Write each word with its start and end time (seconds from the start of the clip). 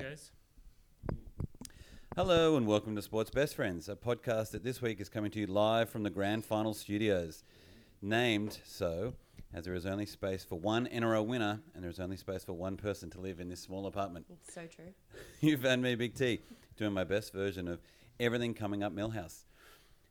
goes. 0.00 0.32
Hello 2.16 2.56
and 2.56 2.66
welcome 2.66 2.96
to 2.96 3.02
Sports 3.02 3.30
Best 3.30 3.54
Friends, 3.54 3.86
a 3.86 3.94
podcast 3.94 4.52
that 4.52 4.64
this 4.64 4.80
week 4.80 4.98
is 4.98 5.10
coming 5.10 5.30
to 5.30 5.40
you 5.40 5.46
live 5.46 5.90
from 5.90 6.04
the 6.04 6.10
Grand 6.10 6.42
Final 6.42 6.72
Studios. 6.72 7.44
Named 8.00 8.58
so, 8.64 9.12
as 9.52 9.66
there 9.66 9.74
is 9.74 9.84
only 9.84 10.06
space 10.06 10.42
for 10.42 10.58
one 10.58 10.86
NRL 10.86 11.26
winner 11.26 11.60
and 11.74 11.84
there 11.84 11.90
is 11.90 12.00
only 12.00 12.16
space 12.16 12.44
for 12.44 12.54
one 12.54 12.78
person 12.78 13.10
to 13.10 13.20
live 13.20 13.40
in 13.40 13.50
this 13.50 13.60
small 13.60 13.86
apartment. 13.86 14.24
It's 14.30 14.54
so 14.54 14.62
true. 14.66 14.94
you 15.42 15.58
found 15.58 15.82
me, 15.82 15.94
Big 15.96 16.14
T, 16.14 16.40
doing 16.78 16.94
my 16.94 17.04
best 17.04 17.34
version 17.34 17.68
of 17.68 17.80
everything 18.18 18.54
coming 18.54 18.82
up 18.82 18.94
Milhouse. 18.94 19.44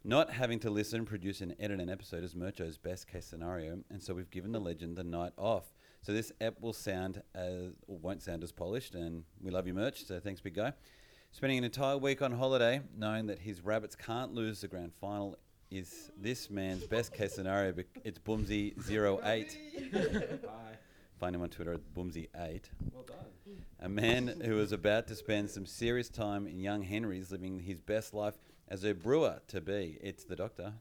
Not 0.04 0.30
having 0.32 0.60
to 0.60 0.70
listen, 0.70 1.04
produce, 1.04 1.42
and 1.42 1.56
edit 1.60 1.80
an 1.80 1.90
episode 1.90 2.24
is 2.24 2.36
Mercho's 2.36 2.78
best 2.78 3.08
case 3.08 3.26
scenario, 3.26 3.80
and 3.90 4.04
so 4.04 4.14
we've 4.14 4.30
given 4.30 4.52
the 4.52 4.62
legend 4.62 4.98
the 4.98 5.04
night 5.04 5.34
off. 5.36 5.74
So 6.02 6.14
this 6.14 6.32
app 6.42 6.56
will 6.62 6.74
sound 6.74 7.22
as, 7.36 7.74
or 7.88 7.98
won't 7.98 8.22
sound 8.24 8.44
as 8.44 8.52
polished, 8.52 8.96
and 8.96 9.24
we 9.42 9.52
love 9.52 9.68
you, 9.68 9.74
Merch, 9.74 10.06
so 10.06 10.20
thanks, 10.20 10.40
big 10.42 10.56
guy. 10.56 10.74
Spending 11.32 11.58
an 11.60 11.64
entire 11.66 11.98
week 11.98 12.22
on 12.22 12.32
holiday, 12.32 12.82
knowing 12.98 13.28
that 13.28 13.40
his 13.40 13.62
rabbits 13.62 13.96
can't 13.96 14.34
lose 14.34 14.62
the 14.62 14.68
grand 14.68 14.94
final, 15.00 15.38
is 15.70 16.10
this 16.18 16.50
man's 16.50 16.86
best 16.88 17.14
case 17.14 17.34
scenario. 17.34 17.72
bec- 17.74 17.86
It's 18.04 18.18
Boomsy08. 18.18 19.58
Hi. 19.94 20.76
Find 21.20 21.36
him 21.36 21.42
on 21.44 21.50
Twitter 21.50 21.74
at 21.74 21.82
Boomsy8. 21.94 22.62
Well 22.94 23.04
done. 23.06 23.18
A 23.82 23.90
man 23.90 24.42
who 24.44 24.60
is 24.60 24.72
about 24.72 25.08
to 25.08 25.16
spend 25.16 25.50
some 25.52 25.66
serious 25.66 26.10
time 26.10 26.48
in 26.48 26.60
young 26.60 26.82
Henry's 26.82 27.32
living 27.32 27.60
his 27.60 27.82
best 27.82 28.14
life 28.14 28.40
as 28.68 28.84
a 28.84 28.94
brewer 28.94 29.42
to 29.50 29.62
be. 29.62 29.98
It's 30.02 30.24
the 30.24 30.36
doctor. 30.36 30.74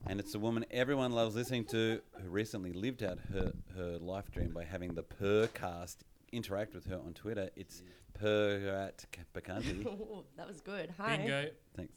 Oh, 0.00 0.04
hello. 0.04 0.10
And 0.10 0.20
it's 0.20 0.34
a 0.34 0.38
woman 0.38 0.64
everyone 0.70 1.12
loves 1.12 1.34
listening 1.34 1.64
to 1.66 2.00
who 2.22 2.28
recently 2.28 2.72
lived 2.72 3.02
out 3.02 3.18
her, 3.32 3.52
her 3.76 3.98
life 3.98 4.30
dream 4.30 4.52
by 4.52 4.64
having 4.64 4.94
the 4.94 5.02
Purrcast 5.02 5.96
interact 6.32 6.74
with 6.74 6.86
her 6.86 6.96
on 7.04 7.12
Twitter. 7.14 7.50
It's 7.56 7.82
Purrat 8.20 9.04
Bacanti. 9.34 9.84
Ooh, 9.86 10.24
that 10.36 10.46
was 10.48 10.60
good. 10.60 10.92
Hi. 10.98 11.16
Bingo. 11.16 11.46
Thanks. 11.76 11.94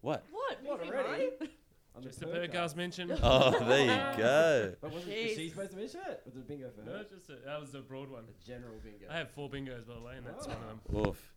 What? 0.00 0.24
What? 0.30 0.58
What, 0.62 0.78
Moving 0.84 0.94
already? 0.94 1.24
on? 1.40 1.48
On 1.96 2.02
Just 2.04 2.22
a 2.22 2.26
podcast. 2.26 2.50
podcast 2.52 2.76
mention. 2.76 3.10
Oh, 3.22 3.58
there 3.64 3.80
you 3.80 4.16
go. 4.16 4.74
But 4.80 4.92
wasn't 4.92 5.12
Jeez. 5.12 5.24
was 5.24 5.32
she 5.36 5.48
supposed 5.50 5.70
to 5.72 5.76
mention 5.76 6.00
it? 6.08 6.22
Was 6.24 6.36
it 6.36 6.38
a 6.38 6.42
bingo 6.42 6.70
for 6.70 6.88
No, 6.88 7.02
just 7.02 7.28
a, 7.30 7.36
that 7.44 7.60
was 7.60 7.74
a 7.74 7.80
broad 7.80 8.08
one. 8.08 8.24
A 8.28 8.46
general 8.46 8.76
bingo. 8.84 9.06
I 9.10 9.16
have 9.18 9.30
four 9.30 9.50
bingos 9.50 9.86
by 9.88 9.94
the 9.94 10.00
way, 10.00 10.12
and 10.16 10.24
that's 10.26 10.46
one 10.46 10.56
of 10.56 10.94
them. 10.94 11.06
Oof. 11.08 11.32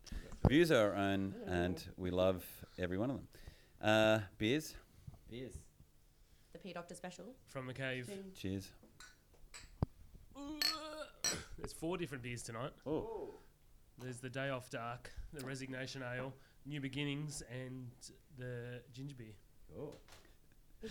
Views 0.48 0.70
are 0.70 0.90
our 0.92 0.96
own, 0.96 1.34
and 1.46 1.82
we 1.96 2.10
love 2.10 2.44
every 2.78 2.96
one 2.98 3.10
of 3.10 3.16
them. 3.16 3.28
Uh, 3.82 4.20
beers? 4.38 4.74
Beers. 5.28 5.54
The 6.62 6.68
P 6.68 6.72
Doctor 6.74 6.94
special. 6.94 7.24
From 7.48 7.66
the 7.66 7.74
cave. 7.74 8.08
Cheers. 8.36 8.68
There's 11.58 11.72
four 11.72 11.96
different 11.96 12.22
beers 12.22 12.42
tonight. 12.42 12.70
Oh. 12.86 13.30
There's 13.98 14.18
the 14.18 14.30
Day 14.30 14.50
Off 14.50 14.70
Dark, 14.70 15.10
the 15.32 15.44
Resignation 15.44 16.02
Ale, 16.02 16.32
New 16.66 16.80
Beginnings, 16.80 17.42
and 17.50 17.88
the 18.38 18.80
Ginger 18.92 19.14
Beer. 19.16 19.32
Oh. 19.78 19.94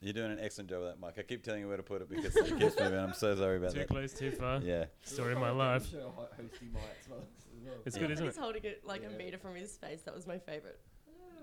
You're 0.00 0.12
doing 0.12 0.32
an 0.32 0.38
excellent 0.40 0.68
job 0.70 0.80
with 0.82 0.90
that, 0.90 1.00
Mike. 1.00 1.14
I 1.18 1.22
keep 1.22 1.42
telling 1.42 1.60
you 1.62 1.68
where 1.68 1.76
to 1.78 1.82
put 1.82 2.02
it 2.02 2.08
because 2.10 2.36
it 2.36 2.58
keeps 2.58 2.78
moving. 2.78 2.98
I'm 2.98 3.14
so 3.14 3.34
sorry 3.34 3.56
about 3.56 3.72
Too 3.72 3.78
that. 3.80 3.88
close, 3.88 4.12
too 4.12 4.30
far. 4.30 4.60
Yeah. 4.60 4.84
Story 5.02 5.32
of 5.32 5.38
my 5.40 5.50
life. 5.50 5.90
sure 5.90 6.02
ho- 6.14 6.28
hosty 6.38 6.70
might 6.72 6.82
well. 7.10 7.20
as 7.20 7.64
well. 7.64 7.74
It's 7.86 7.96
Yeah. 7.96 8.02
good, 8.02 8.10
isn't 8.12 8.24
it? 8.26 8.28
He's 8.28 8.36
holding 8.38 8.64
it 8.64 8.84
like 8.86 9.02
Yeah. 9.02 9.08
a 9.08 9.16
meter 9.18 9.38
from 9.38 9.54
his 9.54 9.76
face. 9.78 10.02
That 10.02 10.14
was 10.14 10.26
my 10.26 10.38
favorite. 10.38 10.78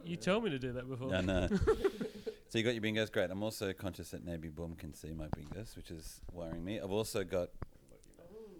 You 0.05 0.15
told 0.15 0.43
me 0.43 0.49
to 0.51 0.59
do 0.59 0.73
that 0.73 0.87
before. 0.87 1.09
No, 1.09 1.21
no. 1.21 1.49
so 2.53 2.59
you 2.59 2.63
got 2.63 2.75
your 2.75 2.83
bingos, 2.83 3.11
great. 3.11 3.31
I'm 3.31 3.41
also 3.41 3.73
conscious 3.73 4.11
that 4.11 4.23
maybe 4.23 4.47
Boom 4.47 4.75
can 4.75 4.93
see 4.93 5.11
my 5.11 5.25
bingos, 5.25 5.75
which 5.75 5.89
is 5.89 6.21
worrying 6.31 6.63
me. 6.63 6.79
I've 6.79 6.91
also 6.91 7.23
got, 7.23 7.49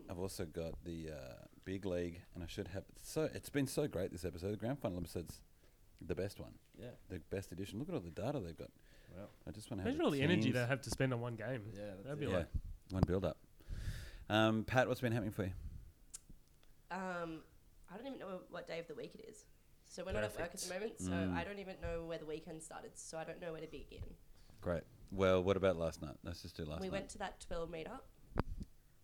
I've 0.10 0.18
also 0.18 0.46
got 0.46 0.84
the 0.84 1.10
uh, 1.12 1.34
big 1.64 1.86
league, 1.86 2.20
and 2.34 2.44
I 2.44 2.48
should 2.48 2.70
have. 2.70 2.86
So 3.04 3.30
it's 3.36 3.50
been 3.52 3.68
so 3.68 3.88
great 3.88 4.12
this 4.12 4.26
episode. 4.26 4.52
The 4.54 4.58
grand 4.58 4.80
final 4.80 4.98
episode's 4.98 5.44
the 6.02 6.16
best 6.16 6.40
one, 6.40 6.54
Yeah. 6.76 6.88
the 7.10 7.20
best 7.30 7.52
edition. 7.52 7.78
Look 7.78 7.88
at 7.88 7.94
all 7.94 8.02
the 8.02 8.10
data 8.10 8.40
they've 8.40 8.58
got. 8.58 8.72
Wow. 9.16 9.26
I 9.48 9.52
just 9.52 9.70
want 9.70 9.82
to 9.82 9.84
have 9.84 9.90
Imagine 9.94 10.06
all 10.06 10.10
the 10.10 10.24
energy 10.24 10.52
they 10.52 10.66
have 10.66 10.82
to 10.82 10.90
spend 10.90 11.14
on 11.14 11.22
one 11.22 11.36
game. 11.36 11.62
Yeah. 11.76 11.82
That's 11.98 12.04
That'd 12.04 12.18
it. 12.18 12.26
be 12.26 12.32
Yeah, 12.32 12.38
like 12.40 12.48
one 12.90 13.04
build 13.06 13.26
up. 13.26 13.38
Um, 14.28 14.64
Pat, 14.64 14.88
what's 14.88 15.02
been 15.02 15.12
happening 15.12 15.34
for 15.34 15.44
you? 15.44 15.52
Um, 16.90 17.42
I 17.94 17.98
don't 17.98 18.08
even 18.08 18.18
know 18.18 18.40
what 18.50 18.66
day 18.66 18.80
of 18.80 18.88
the 18.88 18.96
week 18.96 19.12
it 19.14 19.30
is. 19.30 19.46
So 19.94 20.04
we're 20.04 20.14
not 20.14 20.24
at 20.24 20.40
work 20.40 20.50
at 20.52 20.60
the 20.60 20.74
moment, 20.74 20.94
so 21.00 21.12
Mm. 21.12 21.36
I 21.36 21.44
don't 21.44 21.60
even 21.60 21.80
know 21.80 22.04
where 22.06 22.18
the 22.18 22.26
weekend 22.26 22.64
started. 22.64 22.98
So 22.98 23.16
I 23.20 23.24
don't 23.24 23.40
know 23.40 23.52
where 23.52 23.62
to 23.62 23.68
begin. 23.68 24.16
Great. 24.60 24.82
Well, 25.12 25.44
what 25.44 25.56
about 25.56 25.76
last 25.76 26.02
night? 26.02 26.16
Let's 26.24 26.42
just 26.42 26.58
do 26.58 26.66
last 26.66 26.82
we 26.82 26.88
night. 26.88 26.94
We 26.94 26.98
went 26.98 27.10
to 27.10 27.20
that 27.20 27.40
Twill 27.40 27.68
meetup. 27.68 28.02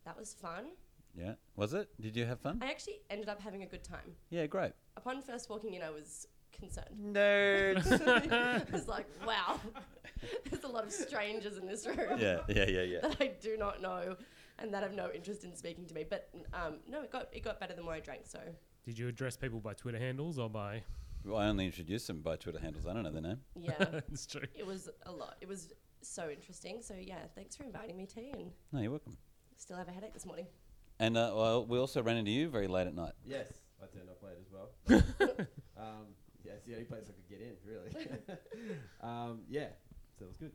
That 0.05 0.17
was 0.17 0.33
fun. 0.33 0.69
Yeah. 1.13 1.33
Was 1.55 1.75
it? 1.75 1.89
Did 2.01 2.15
you 2.15 2.25
have 2.25 2.39
fun? 2.39 2.57
I 2.63 2.71
actually 2.71 3.01
ended 3.11 3.29
up 3.29 3.39
having 3.39 3.61
a 3.61 3.67
good 3.67 3.83
time. 3.83 4.15
Yeah, 4.31 4.47
great. 4.47 4.71
Upon 4.97 5.21
first 5.21 5.47
walking 5.47 5.75
in, 5.75 5.83
I 5.83 5.91
was 5.91 6.25
concerned. 6.51 6.87
Nerds. 6.99 7.85
I 8.31 8.63
was 8.71 8.87
like, 8.87 9.05
wow, 9.27 9.59
there's 10.49 10.63
a 10.63 10.67
lot 10.67 10.85
of 10.85 10.91
strangers 10.91 11.57
in 11.57 11.67
this 11.67 11.85
room. 11.85 12.17
yeah, 12.17 12.39
yeah, 12.47 12.65
yeah, 12.67 12.81
yeah. 12.81 13.01
that 13.01 13.17
I 13.21 13.27
do 13.39 13.57
not 13.57 13.79
know 13.79 14.15
and 14.57 14.73
that 14.73 14.81
have 14.81 14.95
no 14.95 15.11
interest 15.13 15.43
in 15.43 15.55
speaking 15.55 15.85
to 15.85 15.93
me. 15.93 16.03
But 16.09 16.29
um, 16.51 16.77
no, 16.89 17.03
it 17.03 17.11
got 17.11 17.29
it 17.31 17.43
got 17.43 17.59
better 17.59 17.75
than 17.75 17.85
what 17.85 17.95
I 17.95 17.99
drank. 17.99 18.21
So 18.25 18.39
Did 18.85 18.97
you 18.97 19.07
address 19.07 19.37
people 19.37 19.59
by 19.59 19.73
Twitter 19.73 19.99
handles 19.99 20.39
or 20.39 20.49
by? 20.49 20.83
Well, 21.25 21.37
I 21.37 21.47
only 21.47 21.65
introduced 21.65 22.07
them 22.07 22.21
by 22.21 22.37
Twitter 22.37 22.59
handles. 22.59 22.87
I 22.87 22.93
don't 22.93 23.03
know 23.03 23.11
their 23.11 23.21
name. 23.21 23.39
yeah, 23.55 23.73
it's 24.11 24.25
true. 24.25 24.41
it 24.55 24.65
was 24.65 24.89
a 25.05 25.11
lot. 25.11 25.35
It 25.41 25.47
was 25.47 25.73
so 26.01 26.29
interesting. 26.29 26.81
So 26.81 26.95
yeah, 26.99 27.19
thanks 27.35 27.55
for 27.55 27.63
inviting 27.63 27.97
me, 27.97 28.05
T. 28.05 28.31
And 28.33 28.51
No, 28.71 28.79
you're 28.79 28.91
welcome. 28.91 29.17
still 29.57 29.77
have 29.77 29.89
a 29.89 29.91
headache 29.91 30.13
this 30.13 30.25
morning. 30.25 30.47
And 30.99 31.17
uh, 31.17 31.31
well, 31.35 31.65
we 31.65 31.77
also 31.77 32.01
ran 32.01 32.17
into 32.17 32.31
you 32.31 32.49
very 32.49 32.67
late 32.67 32.87
at 32.87 32.95
night. 32.95 33.13
Yes. 33.25 33.47
I 33.81 33.85
turned 33.95 34.09
up 34.09 34.21
late 34.23 34.37
as 34.41 34.51
well. 34.51 35.47
um, 35.77 36.07
yeah, 36.43 36.53
it's 36.53 36.65
the 36.65 36.73
only 36.73 36.85
place 36.85 37.03
I 37.09 37.13
could 37.13 37.29
get 37.29 37.41
in, 37.41 37.55
really. 37.65 38.37
um, 39.01 39.41
yeah. 39.49 39.67
So 40.17 40.25
it 40.25 40.27
was 40.29 40.37
good. 40.37 40.51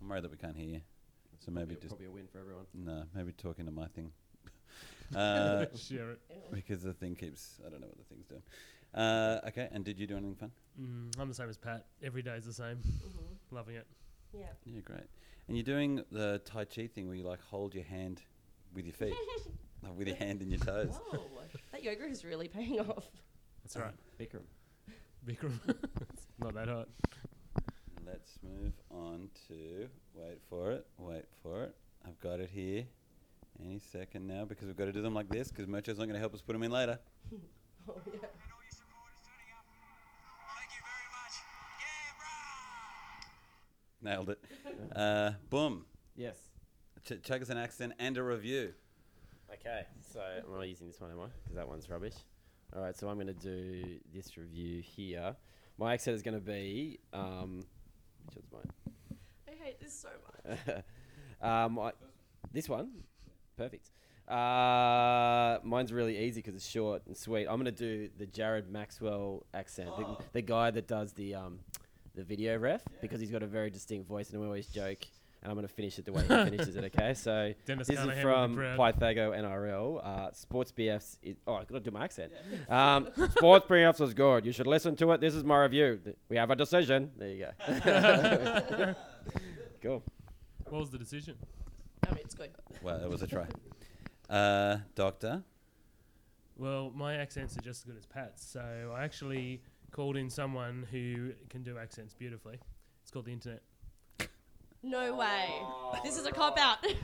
I'm 0.00 0.08
worried 0.08 0.24
that 0.24 0.30
we 0.30 0.36
can't 0.36 0.56
hear 0.56 0.68
you. 0.68 0.80
So 1.40 1.50
maybe 1.52 1.74
probably, 1.74 1.76
just 1.76 1.88
probably 1.88 2.06
a 2.06 2.10
win 2.10 2.26
for 2.32 2.38
everyone. 2.38 2.64
no, 2.74 3.04
maybe 3.14 3.32
talking 3.32 3.66
to 3.66 3.70
my 3.70 3.86
thing. 3.88 4.10
uh, 5.16 5.66
Share 5.76 6.12
it. 6.12 6.20
Because 6.52 6.82
the 6.82 6.92
thing 6.94 7.14
keeps. 7.14 7.60
I 7.66 7.70
don't 7.70 7.80
know 7.80 7.86
what 7.88 7.98
the 7.98 8.04
thing's 8.04 8.26
doing. 8.26 8.42
Uh, 8.94 9.40
okay. 9.48 9.68
And 9.72 9.84
did 9.84 9.98
you 9.98 10.06
do 10.06 10.16
anything 10.16 10.36
fun? 10.36 10.52
Mm, 10.80 11.20
I'm 11.20 11.28
the 11.28 11.34
same 11.34 11.48
as 11.48 11.56
Pat. 11.58 11.86
Every 12.02 12.22
day 12.22 12.36
is 12.36 12.44
the 12.46 12.52
same. 12.52 12.76
Mhm. 12.76 13.36
Loving 13.50 13.76
it. 13.76 13.86
Yeah. 14.32 14.46
Yeah, 14.64 14.80
great. 14.80 15.06
And 15.48 15.56
you're 15.56 15.64
doing 15.64 16.02
the 16.10 16.40
Tai 16.44 16.64
Chi 16.66 16.86
thing 16.86 17.06
where 17.06 17.16
you 17.16 17.24
like 17.24 17.40
hold 17.42 17.74
your 17.74 17.84
hand 17.84 18.22
with 18.74 18.86
your 18.86 18.94
feet, 18.94 19.14
like 19.82 19.96
with 19.96 20.08
your 20.08 20.16
hand 20.16 20.42
in 20.42 20.50
your 20.50 20.60
toes. 20.60 20.98
Whoa, 21.10 21.22
that 21.72 21.82
yoga 21.82 22.04
is 22.06 22.24
really 22.24 22.48
paying 22.48 22.80
off. 22.80 23.04
That's 23.62 23.76
right. 23.76 23.94
Bikram. 24.18 24.44
Bikram. 25.26 25.58
It's 26.12 26.26
Not 26.38 26.54
that 26.54 26.68
hot. 26.68 26.88
Let's 28.06 28.38
move 28.42 28.72
on 28.90 29.28
to. 29.48 29.88
Wait 30.14 30.38
for 30.48 30.72
it. 30.72 30.86
Wait 30.98 31.24
for 31.42 31.64
it. 31.64 31.74
I've 32.06 32.18
got 32.20 32.40
it 32.40 32.50
here. 32.50 32.84
Any 33.62 33.78
second 33.78 34.26
now 34.26 34.44
because 34.44 34.66
we've 34.66 34.76
got 34.76 34.86
to 34.86 34.92
do 34.92 35.02
them 35.02 35.14
like 35.14 35.28
this 35.28 35.48
because 35.48 35.66
Mocho's 35.66 35.98
not 35.98 36.04
going 36.06 36.14
to 36.14 36.18
help 36.18 36.34
us 36.34 36.42
put 36.42 36.52
them 36.54 36.62
in 36.62 36.70
later. 36.70 36.98
Oh 37.86 38.00
yeah. 38.06 38.12
and 38.14 38.22
all 38.22 38.62
your 38.62 38.72
supporters 38.72 39.20
turning 39.26 39.52
up. 39.52 39.66
Thank 40.56 40.70
you 40.72 40.80
very 40.80 41.08
much. 41.12 41.34
Yeah, 41.84 42.16
brah! 44.00 44.10
Nailed 44.10 44.30
it. 44.30 44.44
Uh, 44.98 45.32
boom. 45.50 45.84
Yes. 46.16 46.36
Ch- 47.04 47.22
chug 47.22 47.42
us 47.42 47.50
an 47.50 47.58
accent 47.58 47.92
and 47.98 48.16
a 48.16 48.22
review. 48.22 48.72
Okay, 49.52 49.82
so 50.00 50.20
I'm 50.20 50.56
not 50.56 50.66
using 50.66 50.86
this 50.86 50.98
one, 50.98 51.10
am 51.10 51.20
I? 51.20 51.26
Because 51.42 51.56
that 51.56 51.68
one's 51.68 51.90
rubbish. 51.90 52.14
All 52.74 52.80
right, 52.82 52.96
so 52.96 53.08
I'm 53.08 53.16
going 53.16 53.26
to 53.26 53.34
do 53.34 53.98
this 54.14 54.36
review 54.38 54.80
here. 54.80 55.36
My 55.76 55.92
accent 55.92 56.14
is 56.16 56.22
going 56.22 56.38
to 56.38 56.40
be. 56.40 57.00
Um, 57.12 57.64
which 58.24 58.36
one's 58.36 58.50
mine? 58.50 58.96
I 59.46 59.62
hate 59.62 59.78
this 59.80 59.92
so 59.92 60.08
much. 60.48 60.84
um, 61.42 61.78
I, 61.78 61.92
this 62.52 62.68
one, 62.68 62.90
perfect. 63.56 63.90
Uh, 64.28 65.58
mine's 65.62 65.92
really 65.92 66.18
easy 66.18 66.40
because 66.40 66.54
it's 66.54 66.66
short 66.66 67.02
and 67.06 67.16
sweet. 67.16 67.46
I'm 67.46 67.56
going 67.56 67.66
to 67.66 67.72
do 67.72 68.08
the 68.18 68.26
Jared 68.26 68.70
Maxwell 68.70 69.44
accent, 69.52 69.90
the, 69.98 70.16
the 70.32 70.42
guy 70.42 70.70
that 70.70 70.88
does 70.88 71.12
the 71.12 71.34
um, 71.34 71.58
the 72.14 72.24
video 72.24 72.56
ref, 72.56 72.82
because 73.02 73.20
he's 73.20 73.30
got 73.30 73.42
a 73.42 73.46
very 73.46 73.70
distinct 73.70 74.08
voice, 74.08 74.30
and 74.30 74.40
we 74.40 74.46
always 74.46 74.66
joke. 74.66 75.04
And 75.42 75.50
I'm 75.50 75.58
going 75.58 75.68
to 75.68 75.74
finish 75.74 75.98
it 75.98 76.06
the 76.06 76.12
way 76.12 76.22
he 76.22 76.28
finishes 76.28 76.74
it. 76.74 76.84
Okay, 76.84 77.12
so 77.12 77.52
Dennis 77.66 77.86
this 77.86 78.00
is 78.00 78.22
from. 78.22 78.56
Pythago 78.56 79.38
NRL. 79.38 80.02
Uh, 80.02 80.32
Sports 80.32 80.72
BFs. 80.72 81.18
Is, 81.22 81.36
oh, 81.46 81.56
I 81.56 81.64
got 81.64 81.68
to 81.68 81.80
do 81.80 81.90
my 81.90 82.04
accent. 82.04 82.32
Um, 82.70 83.08
Sports 83.32 83.66
BFs 83.66 84.00
is 84.00 84.14
good. 84.14 84.46
You 84.46 84.52
should 84.52 84.66
listen 84.66 84.96
to 84.96 85.12
it. 85.12 85.20
This 85.20 85.34
is 85.34 85.44
my 85.44 85.60
review. 85.60 86.00
We 86.30 86.38
have 86.38 86.50
a 86.50 86.56
decision. 86.56 87.10
There 87.18 87.28
you 87.28 87.46
go. 87.68 88.94
cool. 89.82 90.02
What 90.64 90.80
was 90.80 90.90
the 90.90 90.98
decision? 90.98 91.36
I 92.24 92.26
mean, 92.26 92.30
it's 92.30 92.34
good. 92.34 92.50
Well, 92.82 93.00
it 93.02 93.10
was 93.10 93.22
a 93.22 93.26
try. 93.26 93.46
Uh, 94.30 94.78
doctor. 94.94 95.42
Well, 96.56 96.90
my 96.94 97.16
accents 97.16 97.56
are 97.58 97.60
just 97.60 97.80
as 97.80 97.84
good 97.84 97.98
as 97.98 98.06
Pat's, 98.06 98.46
so 98.46 98.94
I 98.96 99.04
actually 99.04 99.60
called 99.90 100.16
in 100.16 100.30
someone 100.30 100.86
who 100.90 101.32
can 101.50 101.62
do 101.62 101.76
accents 101.78 102.14
beautifully. 102.14 102.58
It's 103.02 103.10
called 103.10 103.26
the 103.26 103.32
internet. 103.32 103.62
No 104.82 105.14
way. 105.16 105.50
This 106.02 106.16
is 106.16 106.26
a 106.26 106.32
cop 106.32 106.58
out. 106.58 106.80
Big 106.82 106.94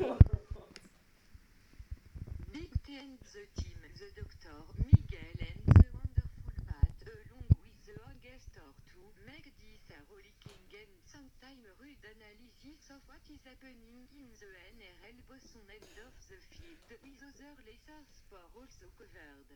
T 2.84 2.96
and 2.96 3.18
the 3.20 3.46
team, 3.60 3.76
the 3.82 3.88
doctor, 4.20 4.54
Miguel 4.78 5.20
and 5.40 5.66
the 5.66 5.90
wonderful 5.92 6.52
Pat, 6.66 7.02
along 7.06 7.44
with 7.50 7.84
the 7.86 7.92
guest 8.22 8.56
or 8.56 8.72
two, 8.86 9.02
make 9.26 9.44
this 9.44 9.90
a 9.90 9.98
rollicking 10.08 10.40
and 10.46 10.49
sometime 11.20 11.60
rude 11.76 12.00
analysis 12.16 12.80
of 12.88 12.96
what 13.04 13.20
is 13.28 13.44
happening 13.44 14.08
in 14.16 14.32
the 14.40 14.48
NRL 14.72 15.20
Boston 15.28 15.68
end 15.68 15.84
of 16.00 16.16
the 16.32 16.40
field, 16.48 16.80
with 16.88 17.20
other 17.20 17.52
lesser 17.60 18.00
sport 18.08 18.48
also 18.56 18.88
covered. 18.96 19.52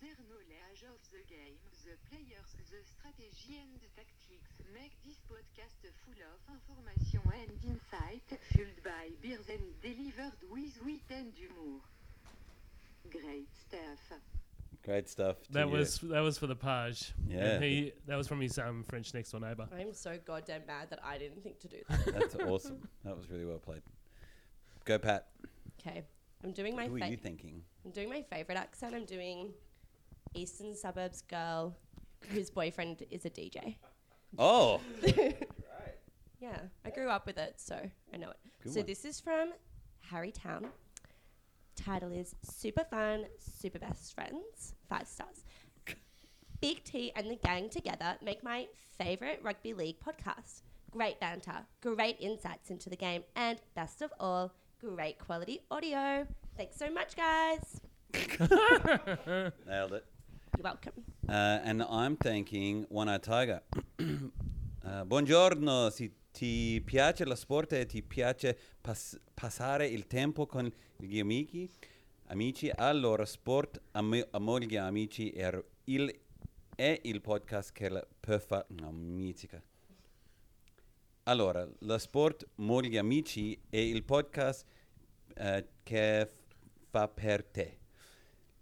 Their 0.00 0.16
knowledge 0.32 0.80
of 0.88 0.96
the 1.12 1.20
game, 1.28 1.60
the 1.84 1.92
players, 2.08 2.56
the 2.56 2.80
strategy 2.88 3.60
and 3.60 3.84
tactics 3.92 4.56
make 4.72 4.96
this 5.04 5.20
podcast 5.28 5.76
full 6.08 6.22
of 6.24 6.40
information 6.48 7.20
and 7.36 7.52
insight, 7.60 8.24
fueled 8.56 8.80
by 8.80 9.12
beers 9.20 9.44
and 9.44 9.76
delivered 9.84 10.40
with 10.48 10.72
wit 10.88 11.04
and 11.12 11.36
humor. 11.36 11.84
Great 13.12 13.52
stuff. 13.68 14.39
Great 14.84 15.08
stuff. 15.08 15.36
That 15.50 15.66
you. 15.66 15.72
was 15.72 15.98
that 15.98 16.20
was 16.20 16.38
for 16.38 16.46
the 16.46 16.56
page. 16.56 17.12
Yeah. 17.28 17.38
And 17.38 17.64
he 17.64 17.92
that 18.06 18.16
was 18.16 18.26
from 18.26 18.40
his 18.40 18.58
um, 18.58 18.84
French 18.88 19.12
next 19.12 19.30
door 19.30 19.40
neighbor. 19.40 19.68
I'm 19.78 19.92
so 19.92 20.18
goddamn 20.24 20.62
mad 20.66 20.88
that 20.90 21.00
I 21.04 21.18
didn't 21.18 21.42
think 21.42 21.60
to 21.60 21.68
do 21.68 21.78
that. 21.88 22.06
That's 22.18 22.34
awesome. 22.36 22.88
That 23.04 23.16
was 23.16 23.28
really 23.30 23.44
well 23.44 23.58
played. 23.58 23.82
Go, 24.84 24.98
Pat. 24.98 25.28
Okay, 25.80 26.02
I'm 26.42 26.52
doing 26.52 26.74
my 26.74 26.86
Who 26.86 26.96
are 26.96 27.06
you 27.06 27.16
thinking? 27.16 27.62
I'm 27.84 27.90
doing 27.90 28.08
my 28.08 28.22
favorite 28.22 28.56
accent. 28.56 28.94
I'm 28.94 29.04
doing 29.04 29.52
Eastern 30.34 30.74
Suburbs 30.74 31.22
girl 31.22 31.76
whose 32.30 32.50
boyfriend 32.50 33.04
is 33.10 33.24
a 33.24 33.30
DJ. 33.30 33.76
Oh, 34.38 34.80
Yeah, 36.40 36.58
I 36.86 36.90
grew 36.90 37.08
up 37.10 37.26
with 37.26 37.36
it, 37.36 37.54
so 37.58 37.78
I 38.14 38.16
know 38.16 38.30
it. 38.30 38.36
Good 38.62 38.72
so 38.72 38.80
one. 38.80 38.86
this 38.86 39.04
is 39.04 39.20
from 39.20 39.52
Harrytown. 40.10 40.64
Title 41.84 42.12
is 42.12 42.34
Super 42.42 42.84
Fun, 42.84 43.24
Super 43.38 43.78
Best 43.78 44.14
Friends. 44.14 44.74
Five 44.88 45.06
stars. 45.06 45.44
Big 46.60 46.84
T 46.84 47.10
and 47.16 47.30
the 47.30 47.36
gang 47.36 47.70
together 47.70 48.16
make 48.22 48.44
my 48.44 48.66
favorite 48.98 49.40
rugby 49.42 49.72
league 49.72 49.96
podcast. 49.98 50.62
Great 50.90 51.18
banter, 51.20 51.64
great 51.80 52.16
insights 52.20 52.68
into 52.70 52.90
the 52.90 52.96
game, 52.96 53.22
and 53.34 53.58
best 53.74 54.02
of 54.02 54.12
all, 54.20 54.52
great 54.80 55.18
quality 55.18 55.60
audio. 55.70 56.26
Thanks 56.56 56.76
so 56.76 56.90
much, 56.90 57.16
guys. 57.16 57.80
nailed 59.66 59.92
it. 59.94 60.04
You're 60.56 60.64
welcome. 60.64 60.92
Uh, 61.28 61.60
and 61.64 61.82
I'm 61.82 62.16
thanking 62.16 62.84
One 62.88 63.08
Eye 63.08 63.18
Tiger. 63.18 63.60
Uh, 64.82 65.04
buongiorno, 65.04 65.90
se 65.92 66.10
ti 66.32 66.80
piace 66.80 67.26
lo 67.26 67.34
sport 67.34 67.70
e 67.74 67.84
ti 67.84 68.00
piace 68.00 68.56
pas- 68.80 69.14
passare 69.40 69.86
il 69.86 70.06
tempo 70.06 70.44
con 70.44 70.70
gli 70.98 71.18
amici, 71.18 71.66
amici 72.26 72.70
allora 72.74 73.24
Sport 73.24 73.80
Am- 73.92 74.28
Amor 74.32 74.60
gli 74.60 74.76
amici 74.76 75.30
è 75.30 75.50
il, 75.84 76.20
è 76.76 77.00
il 77.04 77.22
podcast 77.22 77.72
che 77.72 77.88
la 77.88 78.06
per 78.20 78.42
fare... 78.42 78.66
No, 78.68 78.92
mitica. 78.92 79.62
Allora, 81.22 81.66
lo 81.78 81.96
sport 81.96 82.46
Amor 82.56 82.84
gli 82.84 82.98
amici 82.98 83.58
è 83.70 83.78
il 83.78 84.04
podcast 84.04 84.66
eh, 85.34 85.66
che 85.84 86.30
fa 86.90 87.08
per 87.08 87.42
te. 87.42 87.78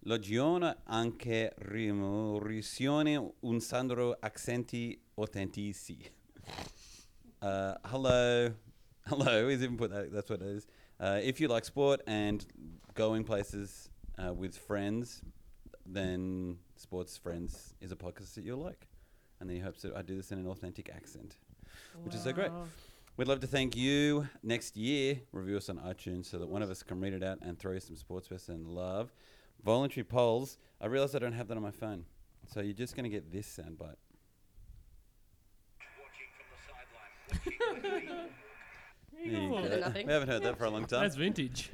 Logiona 0.02 0.82
anche 0.84 1.54
risione 1.58 3.34
un 3.40 3.60
sandro 3.60 4.16
accenti 4.20 4.96
autentici. 5.14 5.98
Uh, 7.40 7.75
hello, 7.82 8.54
hello. 9.08 9.49
He's 9.50 9.62
even 9.62 9.76
put 9.76 9.90
that. 9.90 10.12
That's 10.12 10.31
what 10.31 10.43
it 10.43 10.49
is. 10.49 10.66
Uh, 11.00 11.20
if 11.22 11.40
you 11.40 11.49
like 11.49 11.64
sport 11.64 12.00
and 12.06 12.44
going 12.94 13.25
places 13.25 13.88
uh, 14.19 14.32
with 14.32 14.56
friends, 14.56 15.22
then 15.87 16.58
Sports 16.76 17.16
Friends 17.16 17.75
is 17.81 17.93
a 17.93 17.96
podcast 17.96 18.34
that 18.34 18.44
you'll 18.44 18.58
like. 18.58 18.87
And 19.40 19.49
then 19.49 19.56
he 19.56 19.62
hopes 19.62 19.82
that 19.82 19.96
I 19.96 20.02
do 20.02 20.16
this 20.16 20.32
in 20.32 20.38
an 20.38 20.46
authentic 20.46 20.90
accent, 20.94 21.37
which 22.02 22.14
is 22.14 22.25
so 22.25 22.32
great. 22.32 22.50
We'd 23.16 23.28
love 23.28 23.40
to 23.40 23.46
thank 23.46 23.76
you 23.76 24.28
next 24.43 24.76
year. 24.76 25.20
Review 25.32 25.56
us 25.56 25.69
on 25.69 25.78
iTunes 25.78 26.26
so 26.26 26.38
that 26.38 26.49
one 26.49 26.62
of 26.62 26.70
us 26.70 26.82
can 26.82 27.00
read 27.00 27.14
it 27.14 27.22
out 27.22 27.38
and 27.43 27.58
throw 27.58 27.72
you 27.72 27.81
some 27.81 27.96
sports 27.96 28.28
best 28.28 28.49
and 28.49 28.66
love. 28.66 29.12
Voluntary 29.64 30.04
polls. 30.04 30.58
I 30.81 30.87
realize 30.87 31.14
I 31.14 31.19
don't 31.19 31.32
have 31.32 31.49
that 31.49 31.56
on 31.56 31.62
my 31.62 31.70
phone. 31.70 32.04
So 32.52 32.61
you're 32.61 32.75
just 32.75 32.94
going 32.94 33.04
to 33.04 33.11
get 33.11 33.32
this 33.32 33.46
soundbite. 33.46 33.96
Watching 35.99 36.28
from 36.37 37.43
the 37.43 37.44
sideline. 37.94 38.28
Watching 39.18 39.32
with 39.32 39.32
me. 39.32 39.32
There 39.32 39.42
you 39.42 39.48
Cool. 39.48 39.56
go. 39.62 39.68
Better 39.68 39.80
nothing. 39.80 40.06
We 40.06 40.12
haven't 40.12 40.28
heard 40.28 40.42
that 40.44 40.58
for 40.58 40.64
a 40.64 40.70
long 40.70 40.86
time. 40.86 41.02
That's 41.02 41.16
vintage. 41.16 41.70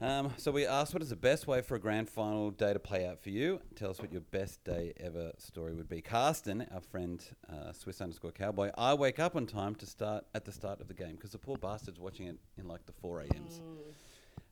Um, 0.00 0.32
so 0.38 0.50
we 0.50 0.66
asked, 0.66 0.92
what 0.92 1.02
is 1.04 1.10
the 1.10 1.16
best 1.16 1.46
way 1.46 1.62
for 1.62 1.76
a 1.76 1.78
grand 1.78 2.08
final 2.10 2.50
day 2.50 2.72
to 2.72 2.80
play 2.80 3.06
out 3.06 3.22
for 3.22 3.30
you? 3.30 3.60
Tell 3.76 3.90
us 3.90 4.00
what 4.00 4.10
your 4.10 4.22
best 4.22 4.62
day 4.64 4.92
ever 4.98 5.30
story 5.38 5.72
would 5.72 5.88
be. 5.88 6.00
Carsten, 6.00 6.66
our 6.74 6.80
friend, 6.80 7.24
uh, 7.48 7.72
Swiss 7.72 8.00
underscore 8.00 8.32
cowboy, 8.32 8.70
I 8.76 8.94
wake 8.94 9.20
up 9.20 9.36
on 9.36 9.46
time 9.46 9.76
to 9.76 9.86
start 9.86 10.24
at 10.34 10.44
the 10.44 10.50
start 10.52 10.80
of 10.80 10.88
the 10.88 10.94
game 10.94 11.12
because 11.12 11.30
the 11.30 11.38
poor 11.38 11.56
bastard's 11.56 12.00
watching 12.00 12.26
it 12.26 12.36
in 12.58 12.66
like 12.66 12.84
the 12.86 12.92
4 12.92 13.20
a.m.s. 13.20 13.60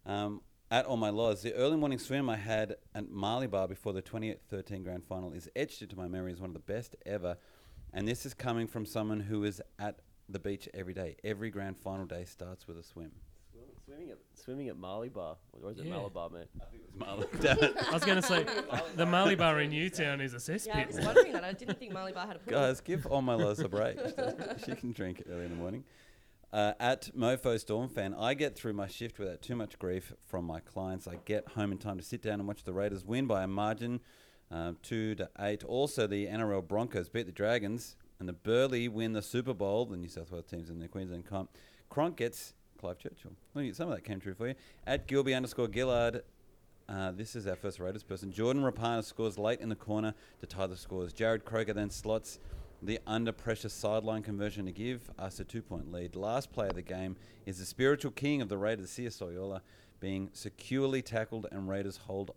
Um, 0.06 0.42
at 0.70 0.86
all 0.86 0.96
my 0.96 1.10
laws, 1.10 1.42
the 1.42 1.52
early 1.54 1.76
morning 1.76 1.98
swim 1.98 2.30
I 2.30 2.36
had 2.36 2.76
at 2.94 3.10
Marley 3.10 3.48
Bar 3.48 3.66
before 3.66 3.92
the 3.92 4.00
2013 4.00 4.84
grand 4.84 5.04
final 5.04 5.32
is 5.32 5.48
etched 5.56 5.82
into 5.82 5.96
my 5.96 6.06
memory 6.06 6.32
as 6.32 6.40
one 6.40 6.50
of 6.50 6.54
the 6.54 6.60
best 6.60 6.94
ever. 7.04 7.36
And 7.92 8.06
this 8.06 8.24
is 8.24 8.32
coming 8.32 8.68
from 8.68 8.86
someone 8.86 9.20
who 9.20 9.42
is 9.44 9.60
at 9.80 9.98
the 10.32 10.38
beach 10.38 10.68
every 10.74 10.94
day. 10.94 11.16
Every 11.24 11.50
grand 11.50 11.76
final 11.78 12.06
day 12.06 12.24
starts 12.24 12.66
with 12.66 12.78
a 12.78 12.82
swim. 12.82 13.12
Swimming 13.84 14.10
at 14.10 14.18
swimming 14.34 14.68
at 14.68 14.76
Marley 14.76 15.10
or 15.14 15.36
is 15.70 15.78
it 15.78 15.84
Yeah. 15.84 15.90
Malabar, 15.92 16.30
mate? 16.30 16.46
It's 16.72 16.94
Marley. 16.96 17.26
Damn 17.40 17.58
it. 17.58 17.74
I 17.76 17.92
was 17.92 18.04
going 18.04 18.20
to 18.20 18.26
say 18.26 18.46
the 18.96 19.04
Marley 19.04 19.34
Bar 19.34 19.60
in 19.60 19.70
Newtown 19.70 20.20
is 20.20 20.32
a 20.34 20.52
Yeah, 20.52 20.76
I 20.78 20.84
cesspit. 20.84 20.86
was 20.96 21.04
wondering 21.04 21.32
that. 21.32 21.44
I 21.44 21.52
didn't 21.52 21.78
think 21.78 21.92
Marley 21.92 22.12
Bar 22.12 22.26
had 22.26 22.36
a 22.36 22.38
pool. 22.38 22.52
Guys, 22.52 22.80
give 22.80 23.06
all 23.06 23.22
my 23.22 23.34
laws 23.34 23.58
a 23.60 23.68
break. 23.68 23.98
she 24.64 24.74
can 24.76 24.92
drink 24.92 25.22
early 25.30 25.44
in 25.46 25.50
the 25.50 25.56
morning. 25.56 25.84
Uh, 26.52 26.74
at 26.80 27.10
Mofo 27.16 27.58
Storm 27.58 27.88
fan, 27.88 28.14
I 28.14 28.34
get 28.34 28.54
through 28.56 28.74
my 28.74 28.86
shift 28.86 29.18
without 29.18 29.42
too 29.42 29.56
much 29.56 29.78
grief 29.78 30.12
from 30.26 30.44
my 30.44 30.60
clients. 30.60 31.08
I 31.08 31.16
get 31.24 31.48
home 31.48 31.72
in 31.72 31.78
time 31.78 31.98
to 31.98 32.04
sit 32.04 32.22
down 32.22 32.34
and 32.40 32.46
watch 32.46 32.64
the 32.64 32.72
Raiders 32.74 33.04
win 33.04 33.26
by 33.26 33.42
a 33.42 33.46
margin, 33.48 34.00
uh, 34.50 34.72
two 34.82 35.14
to 35.16 35.28
eight. 35.40 35.64
Also, 35.64 36.06
the 36.06 36.26
NRL 36.26 36.66
Broncos 36.66 37.08
beat 37.08 37.26
the 37.26 37.32
Dragons, 37.32 37.96
and 38.22 38.28
the 38.28 38.32
Burley 38.32 38.86
win 38.86 39.14
the 39.14 39.20
Super 39.20 39.52
Bowl. 39.52 39.84
The 39.84 39.96
New 39.96 40.06
South 40.06 40.30
Wales 40.30 40.44
teams 40.48 40.70
in 40.70 40.78
the 40.78 40.86
Queensland 40.86 41.26
comp. 41.26 41.50
Cronk 41.90 42.16
gets 42.16 42.54
Clive 42.78 42.96
Churchill. 42.96 43.32
Some 43.74 43.88
of 43.88 43.96
that 43.96 44.04
came 44.04 44.20
true 44.20 44.32
for 44.32 44.46
you. 44.46 44.54
At 44.86 45.08
Gilby 45.08 45.34
underscore 45.34 45.68
Gillard, 45.68 46.22
uh, 46.88 47.10
this 47.10 47.34
is 47.34 47.48
our 47.48 47.56
first 47.56 47.80
Raiders 47.80 48.04
person. 48.04 48.30
Jordan 48.30 48.62
Rapana 48.62 49.02
scores 49.02 49.40
late 49.40 49.60
in 49.60 49.68
the 49.68 49.74
corner 49.74 50.14
to 50.38 50.46
tie 50.46 50.68
the 50.68 50.76
scores. 50.76 51.12
Jarrod 51.12 51.44
Croker 51.44 51.72
then 51.72 51.90
slots 51.90 52.38
the 52.80 53.00
under 53.08 53.32
pressure 53.32 53.68
sideline 53.68 54.22
conversion 54.22 54.66
to 54.66 54.72
give 54.72 55.10
us 55.18 55.40
a 55.40 55.44
two 55.44 55.60
point 55.60 55.90
lead. 55.90 56.14
Last 56.14 56.52
play 56.52 56.68
of 56.68 56.76
the 56.76 56.82
game 56.82 57.16
is 57.44 57.58
the 57.58 57.66
spiritual 57.66 58.12
king 58.12 58.40
of 58.40 58.48
the 58.48 58.56
Raiders, 58.56 58.90
Sia 58.90 59.10
Soliola, 59.10 59.62
being 59.98 60.30
securely 60.32 61.02
tackled 61.02 61.48
and 61.50 61.68
Raiders 61.68 61.96
hold 61.96 62.30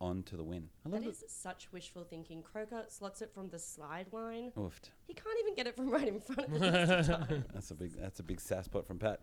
on 0.00 0.22
to 0.24 0.36
the 0.36 0.44
win. 0.44 0.68
I 0.84 0.88
love 0.88 1.00
That 1.02 1.08
it. 1.08 1.10
is 1.12 1.24
such 1.28 1.68
wishful 1.72 2.04
thinking. 2.04 2.42
Croker 2.42 2.84
slots 2.88 3.22
it 3.22 3.32
from 3.32 3.48
the 3.48 3.58
slide 3.58 4.06
line. 4.12 4.52
Oofed. 4.56 4.90
He 5.06 5.14
can't 5.14 5.38
even 5.40 5.54
get 5.54 5.66
it 5.66 5.76
from 5.76 5.90
right 5.90 6.06
in 6.08 6.20
front 6.20 6.52
of 6.54 6.60
him. 7.28 7.44
That's 7.52 7.70
a 7.70 7.74
big 7.74 7.92
that's 7.98 8.20
a 8.20 8.22
big 8.22 8.40
sass 8.40 8.68
pot 8.68 8.86
from 8.86 8.98
Pat. 8.98 9.20